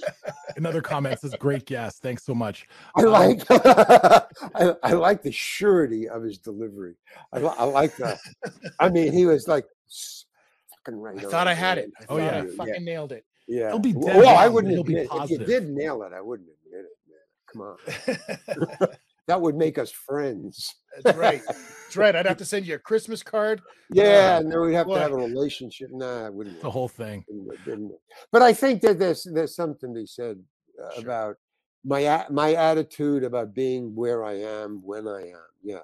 [0.57, 5.31] another comment says, "Great guess, thanks so much." I Um, like I, I like the
[5.31, 6.95] surety of his delivery.
[7.31, 8.17] I, I like that.
[8.79, 9.82] I mean, he was like "S-
[10.85, 11.17] fucking right.
[11.25, 11.91] I thought I had it.
[12.01, 12.43] I Oh, yeah.
[12.43, 13.25] I fucking nailed it.
[13.47, 13.69] Yeah.
[13.69, 16.13] He'll be dead Well, I wouldn't but he'll be admit if you did nail it.
[16.13, 17.77] I wouldn't admit it, man.
[18.47, 18.87] Come on,
[19.27, 20.73] that would make us friends.
[21.03, 21.41] That's right.
[21.47, 22.15] That's right.
[22.15, 23.61] I'd have to send you a Christmas card.
[23.91, 24.95] Yeah, and then we'd have boy.
[24.95, 25.89] to have a relationship.
[25.91, 26.61] Nah, I wouldn't.
[26.61, 27.25] The whole thing.
[27.27, 27.99] Didn't didn't work.
[28.31, 30.39] But I think that there's there's something to be said
[30.83, 31.03] uh, Sure.
[31.03, 31.35] about
[31.85, 35.45] my my attitude about being where I am when I am.
[35.63, 35.79] Yeah,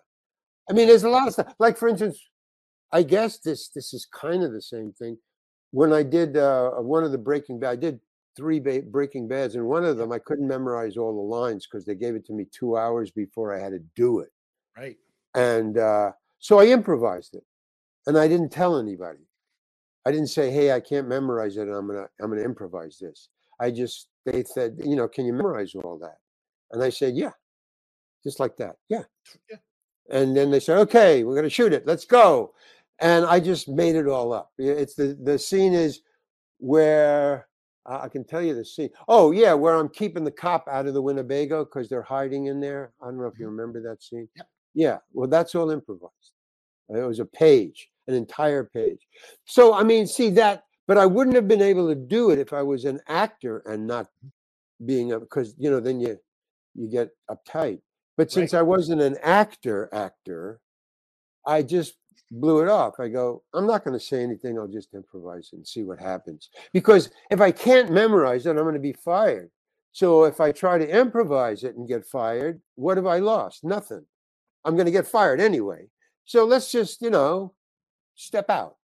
[0.70, 1.54] I mean, there's a lot of stuff.
[1.60, 2.20] Like for instance,
[2.92, 5.18] I guess this this is kind of the same thing.
[5.72, 8.00] When I did uh, one of the Breaking Bad, I did
[8.36, 11.86] three ba- Breaking Bads, and one of them I couldn't memorize all the lines because
[11.86, 14.32] they gave it to me two hours before I had to do it
[14.78, 14.98] Right.
[15.36, 17.44] and uh, so I improvised it,
[18.08, 19.20] and I didn't tell anybody.
[20.06, 21.64] I didn't say, "Hey, I can't memorize it.
[21.68, 23.30] And I'm gonna I'm gonna improvise this."
[23.60, 26.18] I just they said, "You know, can you memorize all that?"
[26.72, 27.32] And I said, "Yeah,"
[28.24, 28.78] just like that.
[28.90, 29.04] Yeah.
[29.50, 29.58] Yeah.
[30.12, 31.86] And then they said, "Okay, we're gonna shoot it.
[31.88, 32.54] Let's go."
[33.02, 34.52] And I just made it all up.
[34.58, 36.02] It's the the scene is
[36.58, 37.48] where
[37.86, 38.90] I I can tell you the scene.
[39.08, 42.60] Oh yeah, where I'm keeping the cop out of the Winnebago because they're hiding in
[42.60, 42.94] there.
[43.02, 43.56] I don't know if you mm-hmm.
[43.56, 44.28] remember that scene.
[44.36, 44.48] Yep.
[44.76, 46.34] Yeah, well, that's all improvised.
[46.94, 49.08] Uh, it was a page, an entire page.
[49.46, 52.54] So I mean, see that, but I wouldn't have been able to do it if
[52.54, 54.86] I was an actor and not mm-hmm.
[54.86, 56.20] being a because you know then you
[56.76, 57.80] you get uptight.
[58.18, 60.60] But since I wasn't an actor, actor,
[61.48, 61.94] I just
[62.32, 63.00] blew it off.
[63.00, 64.58] I go, I'm not going to say anything.
[64.58, 66.50] I'll just improvise and see what happens.
[66.74, 69.50] Because if I can't memorize it, I'm going to be fired.
[69.92, 73.64] So if I try to improvise it and get fired, what have I lost?
[73.64, 74.06] Nothing.
[74.64, 75.88] I'm going to get fired anyway.
[76.26, 77.54] So let's just, you know,
[78.16, 78.76] step out.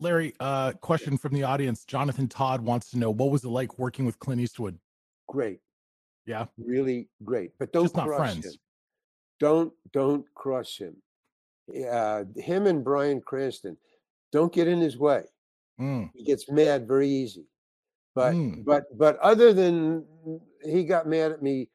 [0.00, 1.84] Larry, uh, question from the audience.
[1.84, 4.78] Jonathan Todd wants to know what was it like working with Clint Eastwood?
[5.28, 5.60] Great.
[6.26, 6.46] Yeah.
[6.58, 7.52] Really great.
[7.58, 8.42] But don't Just cross him.
[9.38, 10.96] Don't don't cross him.
[11.90, 13.76] Uh, him and Bryan Cranston,
[14.32, 15.24] don't get in his way.
[15.80, 17.46] Mm, He gets mad very easy.
[18.14, 18.64] But Mm.
[18.64, 20.04] but but other than
[20.64, 21.68] he got mad at me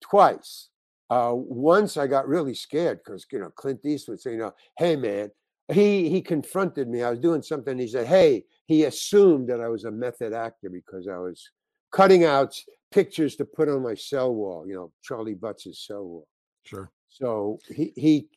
[0.00, 0.68] twice.
[1.08, 4.96] Uh, once I got really scared because you know Clint Eastwood said, you know, hey
[4.96, 5.30] man,
[5.72, 7.02] he he confronted me.
[7.02, 7.78] I was doing something.
[7.78, 11.48] He said, hey, he assumed that I was a method actor because I was
[11.92, 14.66] cutting out pictures to put on my cell wall.
[14.66, 16.28] You know, Charley Butts' cell wall.
[16.64, 16.90] sure.
[17.08, 18.28] So he he,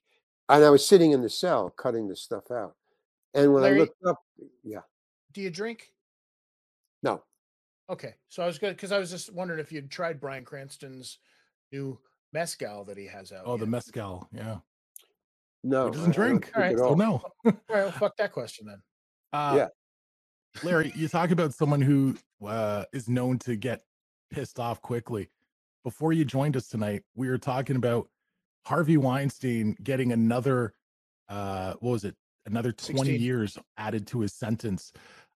[0.49, 2.75] and I was sitting in the cell cutting the stuff out.
[3.33, 4.17] And when Larry- I looked up,
[4.63, 4.81] yeah,
[5.31, 5.93] Do you drink?
[7.03, 7.23] no,
[7.89, 8.13] Okay.
[8.27, 11.17] So I was good because I was just wondering if you'd tried Bryan Cranston's
[11.71, 11.97] new
[12.33, 13.43] mezcal that he has out.
[13.45, 13.69] Oh, the yet.
[13.69, 14.29] mezcal.
[14.31, 14.57] Yeah.
[15.63, 16.51] no, He doesn't I- drink.
[16.55, 17.11] Alright, at So no.
[17.13, 18.81] All right, well, fuck that question then.
[19.33, 19.67] Uh, Yeah.
[20.63, 23.81] Larry, you talk about someone who uh, is known to get
[24.31, 25.29] pissed off quickly.
[25.83, 28.07] Before you joined us tonight, we were talking about
[28.65, 30.73] Harvey Weinstein getting another,
[31.27, 32.15] uh, what was it?
[32.45, 33.21] Another 20 16.
[33.21, 34.91] years added to his sentence.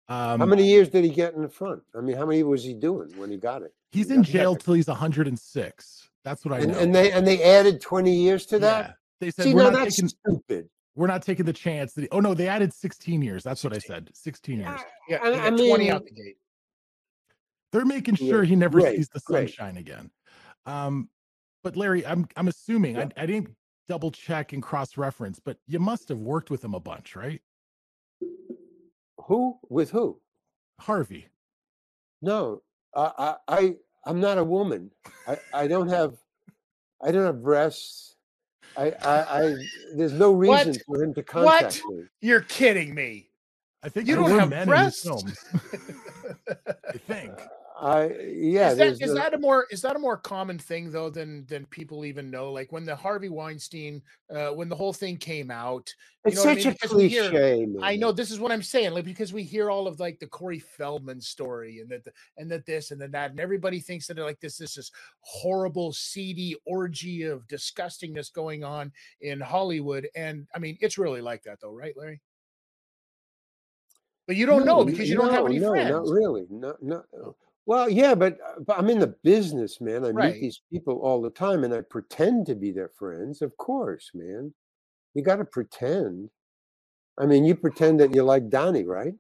[0.08, 1.82] Um, How many years did he get in the front?
[1.96, 3.74] I mean, how many was he doing when he got it?
[3.92, 6.10] He's He in got- he got jail till he's 106.
[6.24, 6.80] That's what I and, know.
[6.80, 8.86] and they and they added twenty years to that.
[8.88, 8.94] Yeah.
[9.22, 10.70] They said See, we're now not that's taking stupid.
[10.96, 13.42] we're not taking the chance that he, oh no, they added 16 years.
[13.44, 14.10] That's what I said.
[14.14, 14.80] 16 years.
[15.08, 16.38] Yeah, I- I got 20 out mean- the gate.
[17.72, 19.50] They're making Yeah, sure he never great, sees the great.
[19.50, 20.12] sunshine again.
[20.66, 21.10] Um,
[21.64, 23.10] but Larry, I'm I'm assuming Yeah.
[23.18, 23.56] I, I didn't
[23.88, 27.42] double check and cross reference, but you must have worked with him a bunch, right?
[29.26, 30.20] Who with who?
[30.80, 31.28] Harvey.
[32.22, 32.62] No,
[32.96, 34.92] I I, I'm not a woman.
[35.28, 36.16] I, I don't have
[37.02, 38.16] I don't have breasts.
[38.78, 39.56] I I, I
[39.96, 40.66] there's no What?
[40.66, 41.62] reason for him to What?
[41.62, 42.04] contact me.
[42.22, 43.30] You're kidding me.
[43.84, 45.06] I think You don't have breasts?
[45.06, 45.46] in his films.
[46.88, 47.32] I think.
[47.82, 48.72] I yeah.
[48.72, 51.66] is that there's that a more is that a more common thing though than than
[51.68, 52.52] people even know?
[52.52, 54.02] Like when the Harvey Weinstein,
[54.34, 55.94] uh, when the whole thing came out,
[56.26, 56.72] you it's know what I such mean?
[56.74, 57.68] a Because we hear- cliche.
[57.82, 60.28] I know this is what I'm saying, like because we hear all of like the
[60.28, 64.08] Corey Feldman story and that the, and that this and that that, and everybody thinks
[64.08, 70.08] that like this this is horrible, seedy orgy of disgustingness going on in Hollywood.
[70.16, 72.20] And I mean, it's really like that though, right, Larry?
[74.28, 75.90] But you don't know because you don't have no, any no, friends.
[75.92, 76.46] Not really.
[76.50, 77.04] No, no.
[77.70, 80.04] Well, yeah, but, uh, but I'm in the business, man.
[80.04, 80.34] I Right.
[80.34, 83.44] meet these people all the time, and I pretend to be their friends.
[83.44, 84.56] Of course, man.
[85.14, 86.32] You got to pretend.
[87.20, 89.14] I mean, you pretend that you like Donnie, right?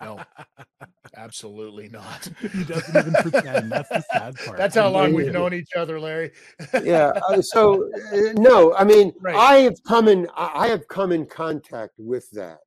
[0.00, 0.18] No,
[1.14, 2.26] absolutely not.
[2.54, 3.70] he doesn't even pretend.
[3.70, 4.56] That's the sad part.
[4.56, 5.32] That's how long we've Yeah.
[5.32, 6.32] known each other, Larry.
[6.82, 7.12] Yeah.
[7.28, 9.36] uh, so uh, no, I mean, Right.
[9.36, 10.26] I have come in.
[10.34, 12.60] I have come in contact with that,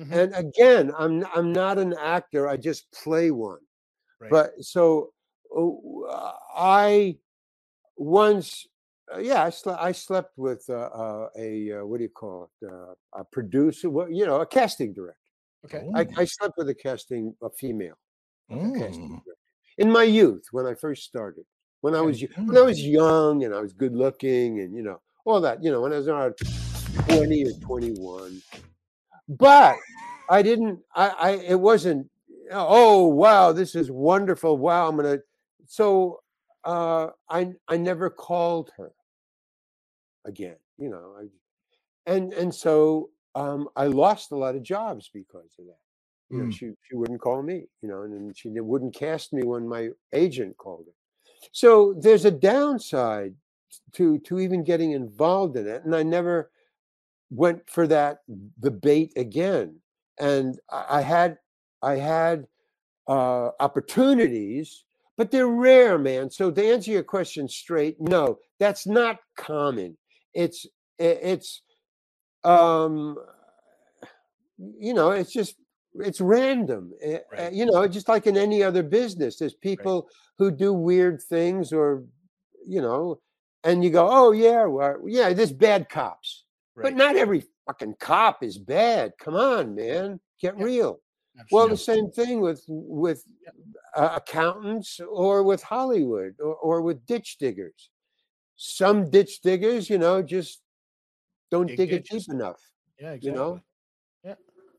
[0.00, 0.10] Mhm.
[0.10, 2.48] And again, I'm I'm not an actor.
[2.48, 3.60] I just play one.
[4.22, 4.30] Right.
[4.30, 5.12] But so
[5.54, 7.16] uh, I
[7.96, 8.66] once,
[9.12, 9.82] uh, yeah, I slept.
[9.82, 12.66] I slept with uh, uh, a uh, what do you call it?
[12.70, 15.18] Uh, a producer, well, you know, a casting director.
[15.66, 15.84] okay.
[15.94, 17.98] I, I slept with a casting, a female
[18.48, 19.08] casting Mm.
[19.24, 19.36] director
[19.78, 21.44] in my youth when I first started.
[21.80, 25.00] When I was when I was young and I was good looking and you know
[25.24, 25.62] all that.
[25.64, 26.34] You know, when I was around
[27.08, 28.40] twenty or twenty one.
[29.28, 29.76] But
[30.28, 30.80] I didn't.
[30.94, 31.08] I.
[31.08, 31.30] I.
[31.54, 32.08] It wasn't.
[32.52, 34.56] Oh wow, this is wonderful.
[34.58, 35.18] Wow, I'm gonna.
[35.66, 36.20] So
[36.64, 37.52] uh, I.
[37.68, 38.92] I never called her
[40.24, 40.56] again.
[40.78, 41.14] You know.
[41.18, 41.26] I,
[42.06, 45.78] and and so um, I lost a lot of jobs because of that.
[46.30, 46.52] You know, Mm.
[46.52, 47.64] she she wouldn't call me.
[47.82, 50.92] You know, and, then she wouldn't cast me when my agent called her.
[51.52, 53.34] So there's a downside
[53.92, 56.50] to to even getting involved in it, and I never
[57.30, 58.18] went for that
[58.60, 59.80] the bait again.
[60.20, 61.38] And I, I had
[61.82, 62.46] I had
[63.08, 64.84] uh, opportunities,
[65.16, 66.30] but they're rare, man.
[66.30, 69.96] So to answer your question straight, no, that's not common.
[70.34, 70.66] It's
[70.98, 71.62] it's
[72.44, 73.16] um
[74.78, 75.56] you know it's just
[75.94, 77.52] it's random Eh, eh, Right.
[77.52, 80.08] you know just like in any other business there's people
[80.38, 82.04] who do weird things or
[82.66, 83.20] you know
[83.64, 86.44] and you go oh yeah well, yeah there's bad cops
[86.76, 90.64] but not every fucking cop is bad come on man get Yeah.
[90.64, 91.00] real
[91.50, 93.24] well the same thing with with
[93.96, 97.90] uh, accountants or with hollywood or, or with ditch diggers
[98.56, 100.60] some ditch diggers you know just
[101.50, 102.60] don't Dig dig it deep enough
[102.98, 103.30] yeah, exactly.
[103.30, 103.60] you know
[104.24, 104.34] Yeah.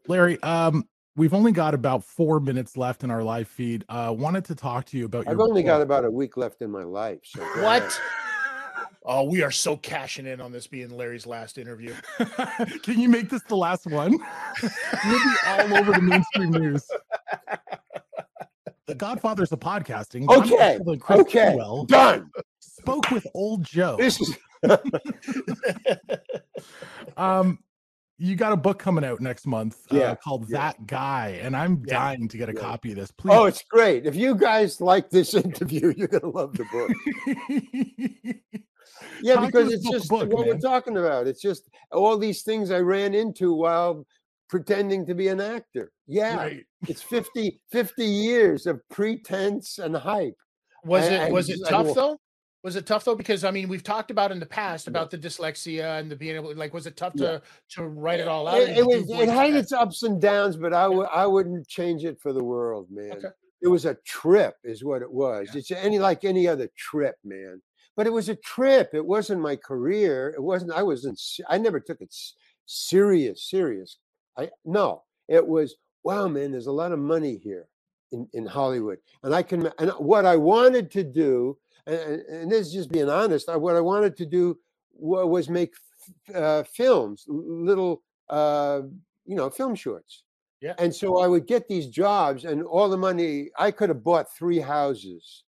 [0.07, 3.85] Larry, um, we've only got about four minutes left in our live feed.
[3.89, 5.33] Uh, wanted to talk to you about your.
[5.33, 7.19] I've only got about a week left in my life.
[7.23, 7.41] So.
[7.61, 8.01] What?
[9.05, 11.93] Oh, we are so cashing in on this being Larry's last interview.
[12.83, 14.11] Can you make this the last one?
[14.61, 16.85] You'll be all over the mainstream news.
[18.87, 20.29] The Godfathers of podcasting.
[20.29, 22.29] Okay, Marshall and Chris okay, Stilwell done.
[22.59, 23.97] spoke with old Joe.
[23.97, 24.37] This is
[27.17, 27.59] Um,
[28.17, 30.57] you got a book coming out next month uh, called yeah.
[30.57, 32.61] That Guy, and I'm Yeah, dying to get a yeah.
[32.61, 33.11] copy of this.
[33.11, 33.33] Please.
[33.33, 34.05] oh, it's great.
[34.05, 36.91] If you guys like this interview, you're gonna love the book.
[39.21, 41.27] Yeah, Talk because it's just book, what we're talking about.
[41.27, 44.05] It's just all these things I ran into while
[44.49, 45.91] pretending to be an actor.
[46.07, 46.65] Yeah, Right.
[46.87, 50.35] it's 50, 50 years of pretense and hype.
[50.83, 52.17] Was I- it I was it I tough will- though?
[52.63, 53.15] Was it tough though?
[53.15, 56.35] Because I mean, we've talked about in the past about the dyslexia and the being
[56.35, 57.39] able like was it tough Yeah.
[57.39, 57.41] to
[57.71, 58.59] to write it all out?
[58.59, 59.09] It, it was.
[59.09, 59.59] It had that?
[59.59, 61.07] its ups and downs, but I would.
[61.13, 63.11] I wouldn't change it for the world, man.
[63.13, 63.27] Okay.
[63.61, 65.49] It was a trip, is what it was.
[65.53, 65.59] Yeah.
[65.59, 67.61] It's any like any other trip, man.
[67.95, 68.89] But it was a trip.
[68.93, 70.33] It wasn't my career.
[70.35, 70.71] It wasn't.
[70.71, 71.21] I wasn't.
[71.47, 72.13] I never took it
[72.65, 73.49] serious.
[73.49, 73.97] Serious.
[74.37, 75.03] I no.
[75.27, 75.75] It was.
[76.03, 76.51] Wow, man.
[76.51, 77.67] There's a lot of money here
[78.11, 79.71] in in Hollywood, and I can.
[79.79, 83.49] And what I wanted to do, and, and, this is just being honest.
[83.49, 84.57] I, what I wanted to do
[84.95, 85.73] was make
[86.29, 88.81] f- uh, films, little, uh,
[89.25, 90.23] you know, film shorts.
[90.61, 90.75] Yeah.
[90.77, 94.33] And so I would get these jobs, and all the money I could have bought
[94.33, 95.43] three houses.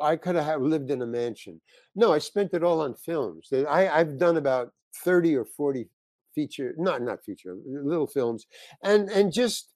[0.00, 1.60] I could have lived in a mansion.
[1.94, 3.48] No, I spent it all on films.
[3.52, 4.72] I, I've done about
[5.04, 5.88] thirty or forty
[6.34, 8.46] feature, not not feature, little films,
[8.82, 9.72] and and just,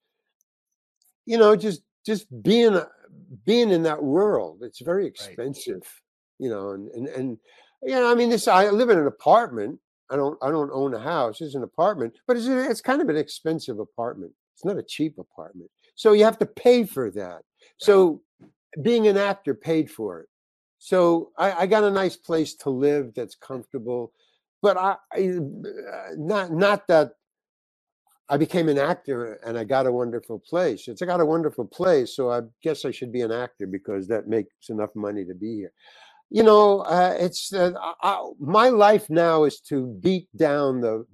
[1.26, 2.80] you know, just just being
[3.44, 4.58] being in that world.
[4.62, 5.82] It's very expensive,
[6.38, 7.38] you know, and and and
[7.82, 9.80] you know, I mean, this I live in an apartment.
[10.10, 11.40] I don't I don't own a house.
[11.40, 14.32] It's an apartment, but it's it's kind of an expensive apartment.
[14.54, 15.70] It's not a cheap apartment.
[15.94, 17.42] So you have to pay for that.
[17.78, 18.22] So
[18.82, 20.28] being an actor paid for it.
[20.78, 24.12] So I, I got a nice place to live that's comfortable,
[24.62, 27.12] but I, I uh, not not that
[28.28, 30.86] I became an actor and I got a wonderful place.
[30.86, 34.06] It's I got a wonderful place, so I guess I should be an actor because
[34.08, 35.72] that makes enough money to be here.
[36.30, 41.06] You know, uh, it's uh, I, I- my life now is to beat down the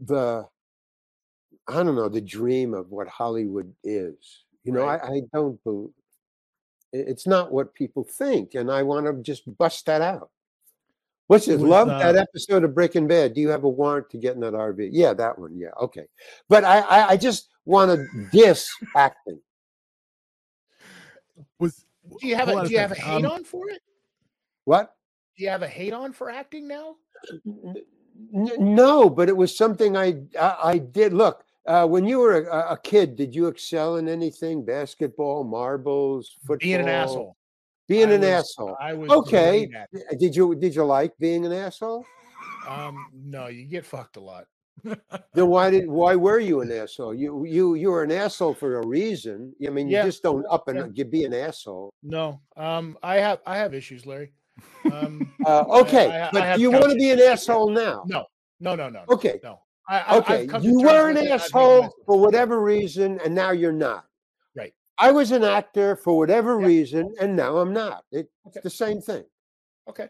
[0.00, 0.48] the
[1.68, 4.44] I don't know the dream of what Hollywood is.
[4.64, 5.00] You know, Right.
[5.02, 5.90] I, I don't believe
[6.92, 10.30] it's not what people think, and I want to just bust that out.
[11.26, 11.58] What's it?
[11.58, 13.34] Was, Love that uh, episode of Breaking Bad.
[13.34, 14.90] Do you have a warrant to get in that RV?
[14.92, 15.56] Yeah, that one.
[15.56, 16.04] Yeah, okay.
[16.48, 19.40] But I, I, I just want to diss acting.
[21.58, 21.86] Was
[22.20, 23.80] Do you have hold a do you have a hate Um, on for it?
[24.64, 24.94] What?
[25.36, 26.96] Do you have a hate on for acting now?
[27.46, 27.76] N-
[28.34, 31.14] n- no, but it was something I, I, I did.
[31.14, 34.64] Look, uh, when you were a, a kid, did you excel in anything?
[34.64, 36.58] Basketball, marbles, football?
[36.58, 37.36] Being an asshole.
[37.88, 38.76] Being I an was- asshole.
[38.80, 39.68] I was Okay.
[39.92, 40.18] it.
[40.18, 42.04] Did you did you like being an asshole?
[42.68, 44.46] Um, no, you get fucked a lot.
[45.34, 47.12] then why did why were you an asshole?
[47.14, 49.54] You you you were an asshole for a reason.
[49.66, 50.04] I mean, you Yeah.
[50.06, 50.86] just don't up and Yeah.
[50.94, 51.90] you be an asshole.
[52.02, 54.32] No, um, I have I have issues, Larry.
[54.92, 58.04] Um, Uh, okay, I- I but have you want to be an asshole now.
[58.06, 58.24] no,
[58.60, 59.02] no, no, no.
[59.08, 59.60] Okay, no.
[59.88, 60.48] I, I, okay.
[60.60, 64.06] You were an with it, I've made asshole for whatever reason, and now you're not.
[64.54, 64.72] Right.
[64.98, 66.66] I was an actor for whatever Yeah.
[66.66, 68.04] reason, and now I'm not.
[68.12, 68.60] It's Okay.
[68.62, 69.24] the same thing.
[69.88, 70.08] Okay,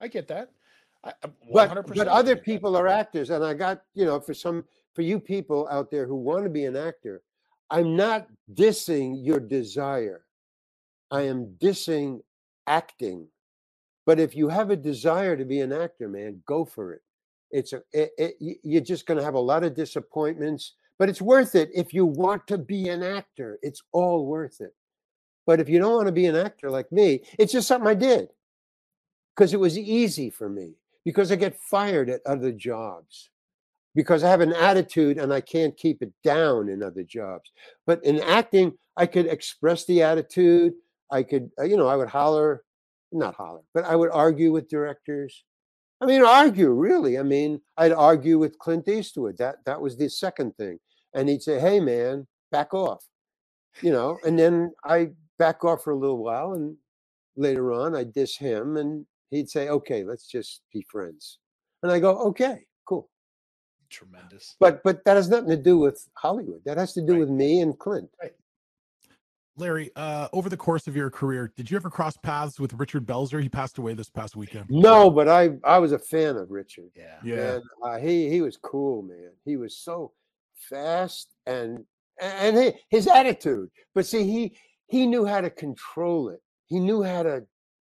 [0.00, 0.50] I get that.
[1.02, 2.44] I, I- But 100% but I other get that.
[2.44, 6.06] people are actors, and I got you know for some for you people out there
[6.06, 7.22] who want to be an actor,
[7.70, 10.24] I'm not dissing your desire.
[11.10, 12.22] I am dissing
[12.66, 13.28] acting.
[14.06, 17.02] But if you have a desire to be an actor, man, go for it.
[17.50, 21.22] It's a it, it, you're just going to have a lot of disappointments, but it's
[21.22, 23.58] worth it if you want to be an actor.
[23.62, 24.74] It's all worth it.
[25.46, 27.94] But if you don't want to be an actor like me, it's just something I
[27.94, 28.28] did
[29.34, 30.74] because it was easy for me
[31.04, 33.30] because I get fired at other jobs
[33.94, 37.50] because I have an attitude and I can't keep it down in other jobs.
[37.86, 40.74] But in acting, I could express the attitude.
[41.10, 42.62] I could, uh, you know, I would holler,
[43.12, 45.44] not holler, but I would argue with directors.
[46.00, 47.18] I mean, argue really.
[47.18, 49.36] I mean, I'd argue with Clint Eastwood.
[49.38, 50.78] That that was the second thing,
[51.14, 53.04] and he'd say, "Hey, man, back off,"
[53.82, 54.18] you know.
[54.24, 56.76] And then I back off for a little while, and
[57.36, 61.38] later on, I diss him, and he'd say, "Okay, let's just be friends."
[61.82, 63.10] And I go, "Okay, cool."
[63.90, 64.56] tremendous.
[64.60, 66.62] But but that has nothing to do with Hollywood.
[66.64, 67.20] That has to do Right.
[67.20, 68.10] with me and Clint.
[69.60, 73.06] Larry, uh, over the course of your career, did you ever cross paths with Richard
[73.06, 73.40] Belzer?
[73.42, 74.66] He passed away this past weekend.
[74.70, 76.90] No, but I I was a fan of Richard.
[76.96, 77.18] Yeah.
[77.22, 77.54] Yeah.
[77.54, 79.30] And uh, he he was cool, man.
[79.44, 80.12] He was so
[80.68, 81.84] fast and
[82.20, 83.70] and he, his attitude.
[83.94, 84.56] But see, he
[84.88, 86.40] he knew how to control it.
[86.66, 87.44] He knew how to.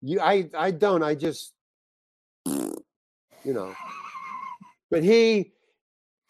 [0.01, 1.03] You, I I don't.
[1.03, 1.53] I just,
[2.45, 3.73] you know.
[4.91, 5.51] But he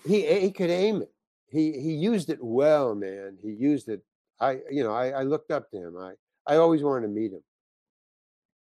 [0.06, 1.12] he he could aim it.
[1.50, 3.38] He he used it well, man.
[3.42, 4.02] He used it.
[4.40, 5.98] I you know I I looked up to him.
[5.98, 6.14] I
[6.48, 7.42] I always wanted to meet him.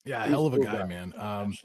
[0.04, 0.86] Yeah, He's hell of a cool guy, guy.
[0.86, 1.12] man.
[1.18, 1.56] Um,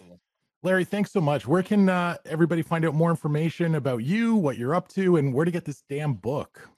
[0.64, 1.48] Larry, thanks so much.
[1.48, 5.34] Where can uh, everybody find out more information about you, what you're up to, and
[5.34, 6.70] where to get this damn book?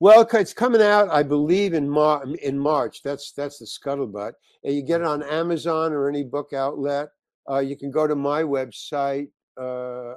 [0.00, 3.02] Well, it's coming out, I believe, in Mar- in March.
[3.02, 4.32] That's that's the scuttlebutt.
[4.64, 7.08] And you get it on Amazon or any book outlet.
[7.50, 9.28] Uh, you can go to my website.
[9.60, 10.14] Uh,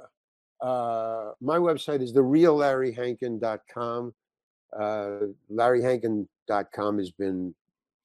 [0.60, 4.14] uh, my website is thereallarryhankin.com.
[4.78, 7.54] Uh, LarryHankin.com has been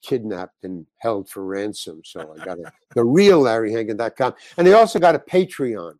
[0.02, 2.02] kidnapped and held for ransom.
[2.04, 2.66] So I got it.
[2.94, 4.34] the real LarryHankin.com.
[4.56, 5.94] And they also got a Patreon.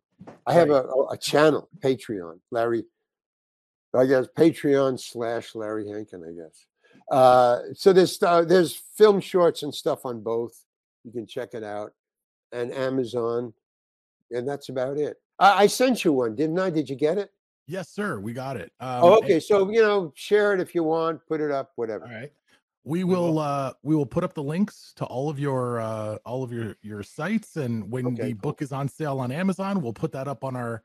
[0.45, 2.39] I have a, a, a channel, Patreon.
[2.51, 2.83] Larry
[3.93, 6.65] I guess Patreon slash Larry Hankin, I guess.
[7.11, 10.65] Uh, so there's uh, there's film shorts and stuff on both.
[11.03, 11.93] You can check it out,
[12.51, 13.53] and Amazon,
[14.31, 15.17] and that's about it.
[15.39, 16.69] I, I sent you one, didn't I?
[16.69, 17.31] Did you get it?
[17.69, 18.19] Yes, sir.
[18.19, 18.71] We got it.
[18.79, 19.39] Um, oh, and okay.
[19.39, 22.05] So you know, share it if you want, put it up, whatever.
[22.05, 22.31] All right.
[22.83, 23.37] we will.
[23.37, 26.75] uh, we will put up the links to all of your uh, all of your
[26.81, 28.41] your sites, and when Okay, the cool.
[28.41, 30.81] book is on sale on Amazon, we'll put that up on our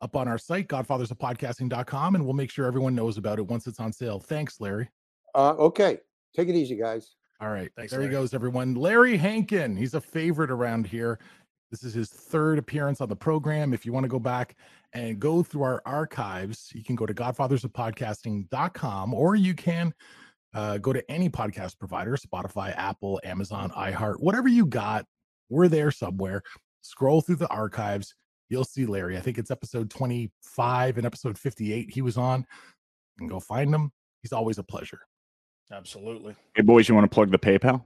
[0.00, 3.80] up on our site, godfathersofpodcasting.com, and we'll make sure everyone knows about it once it's
[3.80, 4.20] on sale.
[4.20, 4.88] Thanks, Larry.
[5.34, 5.98] Uh, okay,
[6.36, 7.16] take it easy, guys.
[7.40, 7.70] All right.
[7.76, 8.76] Thanks, there he goes, everyone.
[8.76, 9.76] Larry Hankin.
[9.76, 11.18] He's a favorite around here.
[11.72, 13.72] This is his third appearance on the program.
[13.72, 14.56] If you want to go back
[14.92, 19.94] and go through our archives, you can go to godfathersofpodcasting.com or you can
[20.52, 25.06] uh, go to any podcast provider Spotify, Apple, Amazon, iHeart, whatever you got.
[25.48, 26.42] We're there somewhere.
[26.82, 28.14] Scroll through the archives.
[28.50, 29.16] You'll see Larry.
[29.16, 32.44] I think it's episode 25 and episode 58 he was on.
[33.18, 33.92] And go find him.
[34.20, 35.00] He's always a pleasure.
[35.72, 36.36] Absolutely.
[36.54, 37.84] Hey, boys, you want to plug the PayPal?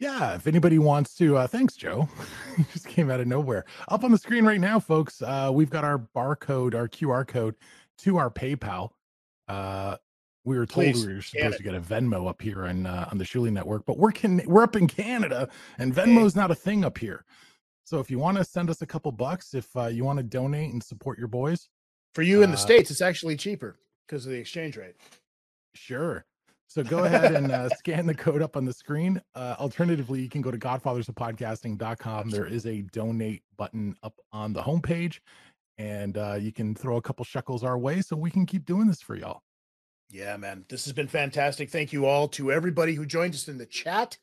[0.00, 2.08] Yeah, if anybody wants to, uh, thanks, Joe.
[2.72, 3.66] Just came out of nowhere.
[3.88, 5.20] Up on the screen right now, folks.
[5.20, 7.54] Uh, we've got our barcode, our QR code
[7.98, 8.90] to our PayPal.
[9.46, 9.96] Uh,
[10.46, 13.08] we were told Please, we were supposed to get a Venmo up here on uh,
[13.10, 16.54] on the Shuli Network, but we're can we're up in Canada, and Venmo's not a
[16.54, 17.26] thing up here.
[17.84, 20.22] So if you want to send us a couple bucks, if uh, you want to
[20.22, 21.68] donate and support your boys,
[22.14, 23.76] For you in the Uh, states, it's actually cheaper
[24.06, 24.94] because of the exchange rate.
[25.74, 26.24] Sure.
[26.70, 29.20] So go ahead and uh, scan the code up on the screen.
[29.34, 32.30] Uh, alternatively, you can go to godfathersofpodcasting.com.
[32.30, 35.18] There is a donate button up on the homepage,
[35.78, 38.86] and uh, you can throw a couple shekels our way so we can keep doing
[38.86, 39.42] this for y'all.
[40.10, 40.64] Yeah, man.
[40.68, 41.70] This has been fantastic.
[41.70, 44.16] Thank you all to everybody who joined us in the chat.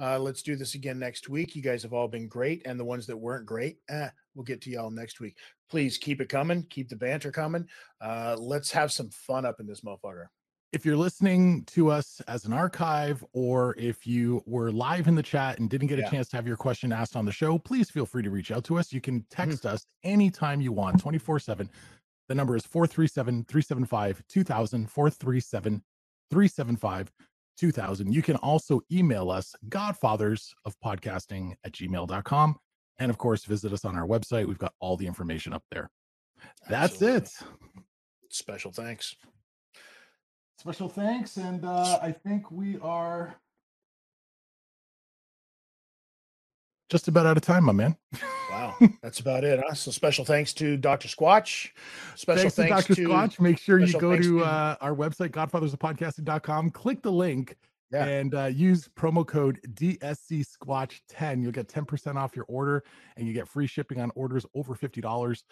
[0.00, 1.54] Uh, let's do this again next week.
[1.54, 2.62] You guys have all been great.
[2.64, 5.36] And the ones that weren't great, eh, we'll get to y'all next week.
[5.70, 6.64] Please keep it coming.
[6.68, 7.68] Keep the banter coming.
[8.00, 10.26] Uh, let's have some fun up in this motherfucker.
[10.72, 15.22] If you're listening to us as an archive, or if you were live in the
[15.22, 16.10] chat and didn't get a Yeah.
[16.10, 18.64] chance to have your question asked on the show, please feel free to reach out
[18.64, 18.90] to us.
[18.90, 19.42] You can mm-hmm.
[19.42, 21.68] text us anytime you want, 24 7.
[22.28, 25.82] The number is 437 375 2000, 437
[26.30, 27.12] 375
[27.58, 28.12] 2000.
[28.14, 32.56] You can also email us, godfathers of podcasting at gmail.com.
[32.98, 34.46] And of course, visit us on our website.
[34.46, 35.90] We've got all the information up there.
[36.68, 37.18] That's Absolutely.
[37.18, 37.30] it.
[38.30, 39.14] Special thanks.
[40.58, 41.36] Special thanks.
[41.36, 43.34] And uh, I think we are
[46.88, 47.96] just about out of time, my man.
[48.50, 49.60] Wow, that's about it.
[49.66, 49.74] Huh?
[49.74, 51.08] So special thanks to Dr.
[51.08, 51.70] Squatch.
[52.14, 53.08] Special thanks, thanks, to Dr.
[53.08, 53.40] Squatch.
[53.40, 57.56] Make sure you go to to- uh, our website, godfathersofpodcasting.com, click the link,
[57.90, 58.04] Yeah.
[58.04, 61.42] and uh, use promo code DSC Squatch 10.
[61.42, 62.84] You'll get 10% off your order
[63.16, 65.42] and you get free shipping on orders over $50.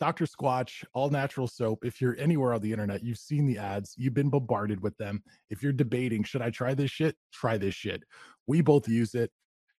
[0.00, 0.24] Dr.
[0.24, 1.84] Squatch, all natural soap.
[1.84, 5.22] If you're anywhere on the internet, you've seen the ads, you've been bombarded with them.
[5.50, 7.14] If you're debating, should I try this shit?
[7.32, 8.02] Try this shit.
[8.46, 9.30] We both use it.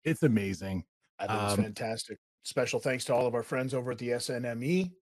[0.04, 0.84] It's amazing.
[1.18, 2.18] I think it's Um, fantastic.
[2.44, 4.92] Special thanks to all of our friends over at the SNME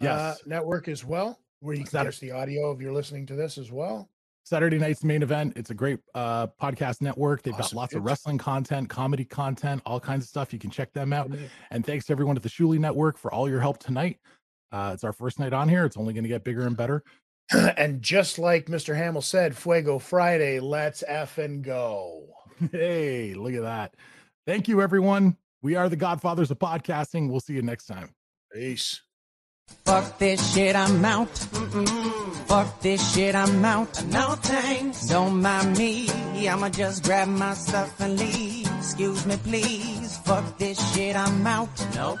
[0.00, 0.20] Yes.
[0.20, 3.36] uh, network as well, where you can Saturday- catch the audio if you're listening to
[3.36, 4.10] this as well.
[4.44, 5.54] Saturday night's main event.
[5.56, 7.42] It's a great uh, podcast network.
[7.42, 10.52] They've got Awesome, lots of wrestling content, comedy content, all kinds of stuff.
[10.52, 11.28] You can check them out.
[11.72, 14.20] And thanks to everyone at the Shuli Network for all your help tonight.
[14.72, 15.84] Uh, it's our first night on here.
[15.84, 17.02] It's only going to get bigger and better.
[17.76, 18.96] and just like Mr.
[18.96, 22.28] Hamill said, Fuego Friday, let's F and go.
[22.72, 23.94] Hey, look at that.
[24.46, 25.36] Thank you, everyone.
[25.60, 27.28] We are the Godfathers of podcasting.
[27.28, 28.14] We'll see you next time.
[28.50, 29.02] Peace.
[29.84, 31.28] Fuck this shit, I'm out.
[32.46, 34.04] Fuck this shit, I'm out.
[34.06, 35.06] No thanks.
[35.08, 36.08] Don't mind me.
[36.48, 38.66] I'ma just grab my stuff and leave.
[38.78, 40.16] Excuse me, please.
[40.18, 41.68] Fuck this shit, I'm out.
[41.94, 42.20] Nope.